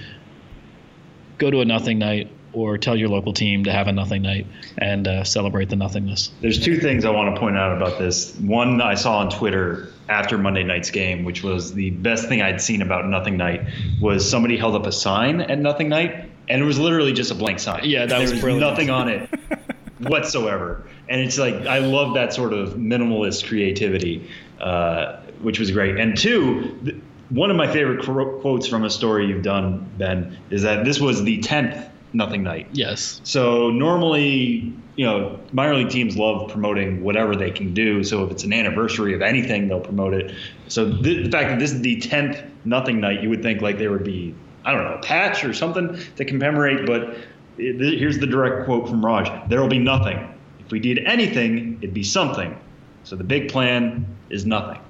[1.39, 4.47] go to a nothing night or tell your local team to have a nothing night
[4.79, 6.31] and uh, celebrate the nothingness.
[6.41, 8.37] There's two things I want to point out about this.
[8.37, 12.61] One I saw on Twitter after Monday night's game, which was the best thing I'd
[12.61, 13.63] seen about Nothing Night,
[14.01, 17.35] was somebody held up a sign at Nothing Night, and it was literally just a
[17.35, 17.83] blank sign.
[17.85, 18.69] Yeah, that was was brilliant.
[18.71, 19.31] nothing on it
[20.01, 20.87] whatsoever.
[21.09, 24.29] And it's like I love that sort of minimalist creativity,
[24.61, 25.97] uh, which was great.
[25.99, 26.79] And two.
[26.85, 26.97] Th-
[27.31, 31.01] one of my favorite qu- quotes from a story you've done, Ben, is that this
[31.01, 32.69] was the 10th Nothing Night.
[32.73, 33.21] Yes.
[33.25, 38.05] So normally, you know, minor league teams love promoting whatever they can do.
[38.05, 40.33] So if it's an anniversary of anything, they'll promote it.
[40.69, 43.79] So th- the fact that this is the tenth nothing night, you would think like
[43.79, 44.35] there would be,
[44.65, 46.87] I don't know, a patch or something to commemorate.
[46.87, 47.17] But
[47.59, 50.33] it, th- here's the direct quote from Raj: "There will be nothing.
[50.61, 52.59] If we did anything, it'd be something.
[53.05, 54.81] So the big plan is nothing."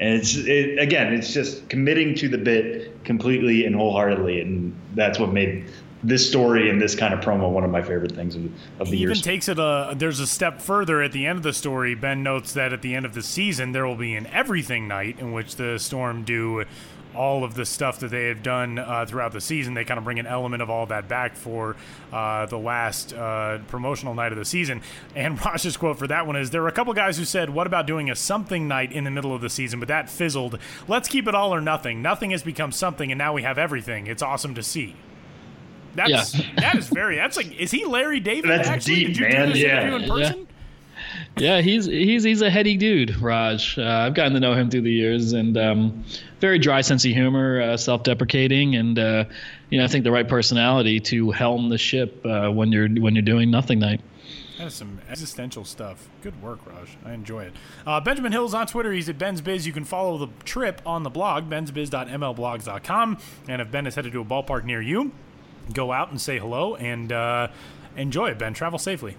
[0.00, 5.18] And it's it, again, it's just committing to the bit completely and wholeheartedly, and that's
[5.18, 5.66] what made
[6.04, 8.44] this story and this kind of promo one of my favorite things of,
[8.80, 11.42] of the He even takes it a there's a step further at the end of
[11.42, 11.94] the story.
[11.94, 15.18] Ben notes that at the end of the season there will be an everything night
[15.18, 16.64] in which the Storm do
[17.14, 19.74] all of the stuff that they have done uh, throughout the season.
[19.74, 21.76] They kind of bring an element of all that back for
[22.12, 24.80] uh, the last uh, promotional night of the season.
[25.14, 27.66] And Raj's quote for that one is There were a couple guys who said, What
[27.66, 29.78] about doing a something night in the middle of the season?
[29.78, 30.58] But that fizzled.
[30.88, 32.00] Let's keep it all or nothing.
[32.02, 34.06] Nothing has become something, and now we have everything.
[34.06, 34.96] It's awesome to see.
[35.94, 36.44] That's Yeah.
[36.56, 37.16] that is very.
[37.16, 38.50] That's like, is he Larry David?
[38.50, 38.94] That's actually?
[38.94, 39.46] deep, Did you man.
[39.48, 39.82] do this Yeah.
[39.82, 40.38] interview in person?
[40.38, 40.44] Yeah,
[41.36, 43.78] he's he's he's a heady dude, Raj.
[43.78, 46.04] Uh, I've gotten to know him through the years, and um,
[46.40, 49.24] very dry sense of humor, uh, self-deprecating, and uh,
[49.70, 53.14] you know I think the right personality to helm the ship uh, when you're when
[53.14, 54.00] you're doing nothing night.
[54.58, 56.08] That is some existential stuff.
[56.22, 56.96] Good work, Raj.
[57.04, 57.52] I enjoy it.
[57.86, 58.92] Uh, Benjamin Hill's on Twitter.
[58.92, 59.66] He's at Ben's Biz.
[59.66, 63.18] You can follow the trip on the blog, bensbiz.mlblogs.com.
[63.48, 65.10] And if Ben is headed to a ballpark near you,
[65.72, 67.48] go out and say hello and uh,
[67.96, 68.54] enjoy it, Ben.
[68.54, 69.16] Travel safely.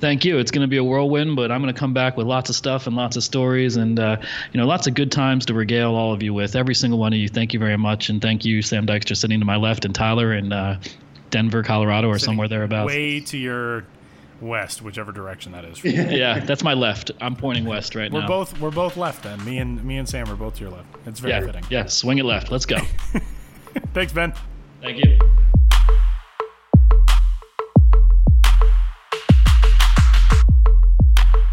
[0.00, 0.38] Thank you.
[0.38, 2.56] It's going to be a whirlwind, but I'm going to come back with lots of
[2.56, 4.16] stuff and lots of stories, and uh,
[4.52, 6.56] you know, lots of good times to regale all of you with.
[6.56, 7.28] Every single one of you.
[7.28, 10.32] Thank you very much, and thank you, Sam Dykstra, sitting to my left, and Tyler
[10.32, 10.80] in uh,
[11.30, 12.86] Denver, Colorado, or somewhere thereabouts.
[12.86, 13.84] Way to your
[14.40, 15.84] west, whichever direction that is.
[15.84, 17.10] Yeah, that's my left.
[17.20, 18.26] I'm pointing west right We're now.
[18.26, 19.44] both we're both left then.
[19.44, 20.86] Me and me and Sam are both to your left.
[21.06, 21.64] It's very yeah, fitting.
[21.70, 21.86] yeah.
[21.86, 22.50] Swing it left.
[22.50, 22.78] Let's go.
[23.92, 24.32] Thanks, Ben.
[24.80, 25.18] Thank you.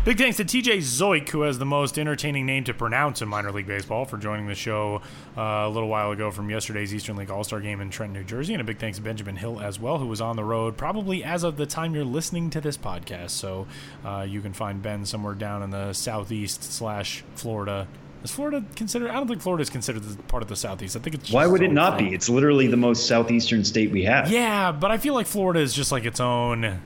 [0.08, 3.52] Big thanks to TJ Zeuch, who has the most entertaining name to pronounce in minor
[3.52, 5.02] league baseball, for joining the show
[5.38, 8.24] uh, a little while ago from yesterday's Eastern League All Star game in Trenton, New
[8.24, 8.54] Jersey.
[8.54, 11.26] And a big thanks to Benjamin Hill as well, who was on the road probably
[11.26, 13.32] as of the time you're listening to this podcast.
[13.32, 13.68] So
[14.06, 17.86] uh, you can find Ben somewhere down in the southeast slash Florida.
[18.24, 19.10] Is Florida considered?
[19.10, 20.96] I don't think Florida is considered the part of the southeast.
[20.96, 21.32] I think it's.
[21.32, 22.12] Why would it not thing.
[22.12, 22.16] be?
[22.16, 24.32] It's literally the most southeastern state we have.
[24.32, 26.80] Yeah, but I feel like Florida is just like its own.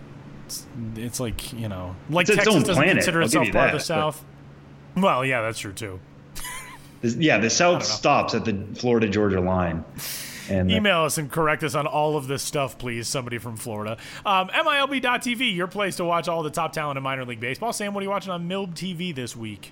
[0.52, 3.66] It's, it's like you know, like It's its Texas own doesn't planet, consider itself part
[3.68, 4.26] of the that, South.
[4.98, 6.00] Well, yeah, that's true too.
[7.04, 9.84] Yeah, the south stops at the Florida Georgia line.
[10.50, 13.08] And Email us and correct us on all of this stuff, please.
[13.08, 13.98] Somebody from Florida.
[14.24, 17.74] Um, MILB.TV, your place to watch all the top talent in minor league baseball.
[17.74, 19.72] Sam, what are you watching on MILB TV this week?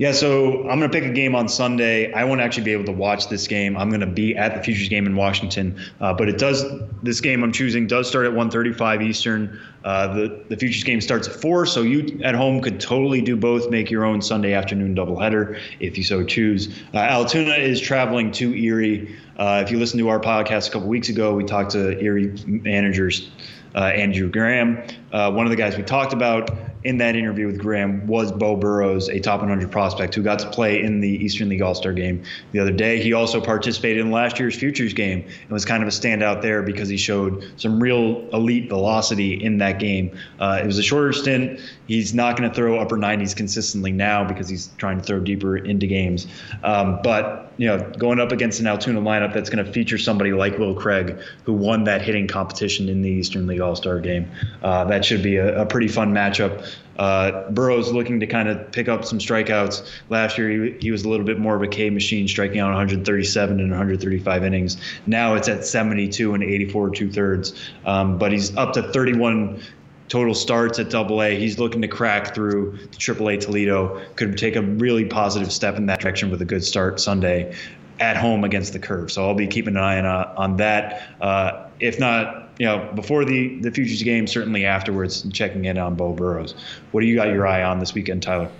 [0.00, 2.10] Yeah, so I'm going to pick a game on Sunday.
[2.14, 3.76] I won't actually be able to watch this game.
[3.76, 6.64] I'm going to be at the Futures game in Washington, uh, but it does.
[7.02, 9.60] This game I'm choosing does start at 1:35 Eastern.
[9.84, 13.36] Uh, the the Futures game starts at four, so you at home could totally do
[13.36, 13.68] both.
[13.68, 16.74] Make your own Sunday afternoon doubleheader if you so choose.
[16.94, 19.14] Uh, Altoona is traveling to Erie.
[19.36, 22.32] Uh, if you listen to our podcast a couple weeks ago, we talked to Erie
[22.46, 23.28] managers
[23.74, 24.82] uh, Andrew Graham.
[25.12, 26.50] Uh, one of the guys we talked about
[26.84, 30.50] in that interview with Graham was Beau Burrows, a top 100 prospect who got to
[30.50, 32.22] play in the Eastern League All Star game
[32.52, 33.02] the other day.
[33.02, 36.62] He also participated in last year's Futures game and was kind of a standout there
[36.62, 40.16] because he showed some real elite velocity in that game.
[40.38, 41.60] Uh, it was a shorter stint.
[41.86, 45.56] He's not going to throw upper 90s consistently now because he's trying to throw deeper
[45.56, 46.26] into games.
[46.62, 50.32] Um, but you know, going up against an Altoona lineup that's going to feature somebody
[50.32, 54.30] like Will Craig, who won that hitting competition in the Eastern League All Star game,
[54.62, 56.66] uh, that should be a, a pretty fun matchup.
[56.98, 59.88] Uh, Burrows looking to kind of pick up some strikeouts.
[60.10, 62.68] Last year, he, he was a little bit more of a K machine, striking out
[62.68, 64.76] 137 and 135 innings.
[65.06, 67.54] Now it's at 72 and 84 two thirds.
[67.86, 69.62] Um, but he's up to 31
[70.08, 71.38] total starts at Double A.
[71.38, 74.02] He's looking to crack through Triple A Toledo.
[74.16, 77.56] Could take a really positive step in that direction with a good start Sunday
[78.00, 79.12] at home against the curve.
[79.12, 81.02] So I'll be keeping an eye on, uh, on that.
[81.20, 85.94] Uh, if not, you know, before the the futures game, certainly afterwards, checking in on
[85.94, 86.54] Beau Burrows.
[86.90, 88.50] What do you got your eye on this weekend, Tyler?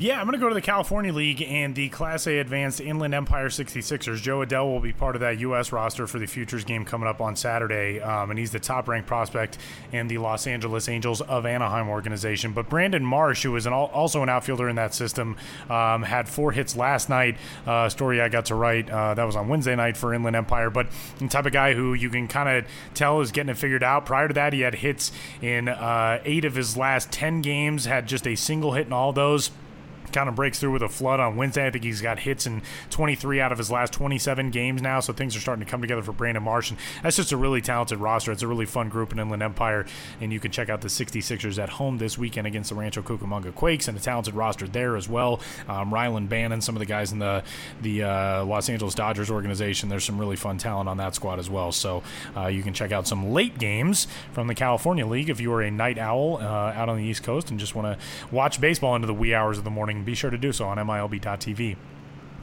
[0.00, 3.12] Yeah, I'm going to go to the California League and the Class A Advanced Inland
[3.12, 4.22] Empire 66ers.
[4.22, 5.72] Jo Adell will be part of that U.S.
[5.72, 9.06] roster for the Futures game coming up on Saturday, um, and he's the top ranked
[9.06, 9.58] prospect
[9.92, 12.54] in the Los Angeles Angels of Anaheim organization.
[12.54, 15.36] But Brandon Marsh, who is an, also an outfielder in that system,
[15.68, 17.36] um, had four hits last night.
[17.66, 20.70] Uh, story I got to write uh, that was on Wednesday night for Inland Empire,
[20.70, 20.86] but
[21.18, 24.06] the type of guy who you can kind of tell is getting it figured out.
[24.06, 28.08] Prior to that, he had hits in uh, eight of his last 10 games, had
[28.08, 29.50] just a single hit in all those
[30.12, 31.66] kind of breaks through with a flood on Wednesday.
[31.66, 35.12] I think he's got hits in 23 out of his last 27 games now, so
[35.12, 36.70] things are starting to come together for Brandon Marsh.
[36.70, 38.32] And that's just a really talented roster.
[38.32, 39.86] It's a really fun group in Inland Empire,
[40.20, 43.54] and you can check out the 66ers at home this weekend against the Rancho Cucamonga
[43.54, 45.40] Quakes, and a talented roster there as well.
[45.68, 47.42] Um, Rylan Bannon, some of the guys in the
[47.82, 49.88] the uh, Los Angeles Dodgers organization.
[49.88, 51.72] There's some really fun talent on that squad as well.
[51.72, 52.02] So
[52.36, 55.62] uh, you can check out some late games from the California League if you are
[55.62, 58.94] a night owl uh, out on the East Coast and just want to watch baseball
[58.94, 61.76] into the wee hours of the morning be sure to do so on MILB.tv.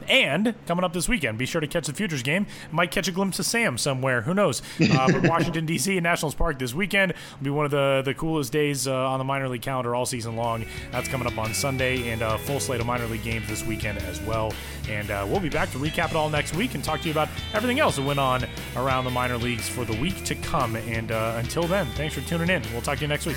[0.08, 2.46] And coming up this weekend, be sure to catch the Futures game.
[2.72, 4.22] Might catch a glimpse of Sam somewhere.
[4.22, 4.62] Who knows?
[4.80, 5.96] Uh, but Washington, D.C.
[5.96, 9.18] and Nationals Park this weekend will be one of the, the coolest days uh, on
[9.18, 10.64] the minor league calendar all season long.
[10.90, 13.98] That's coming up on Sunday, and a full slate of minor league games this weekend
[13.98, 14.52] as well.
[14.88, 17.12] And uh, we'll be back to recap it all next week and talk to you
[17.12, 18.46] about everything else that went on
[18.76, 20.76] around the minor leagues for the week to come.
[20.76, 22.62] And uh, until then, thanks for tuning in.
[22.72, 23.36] We'll talk to you next week.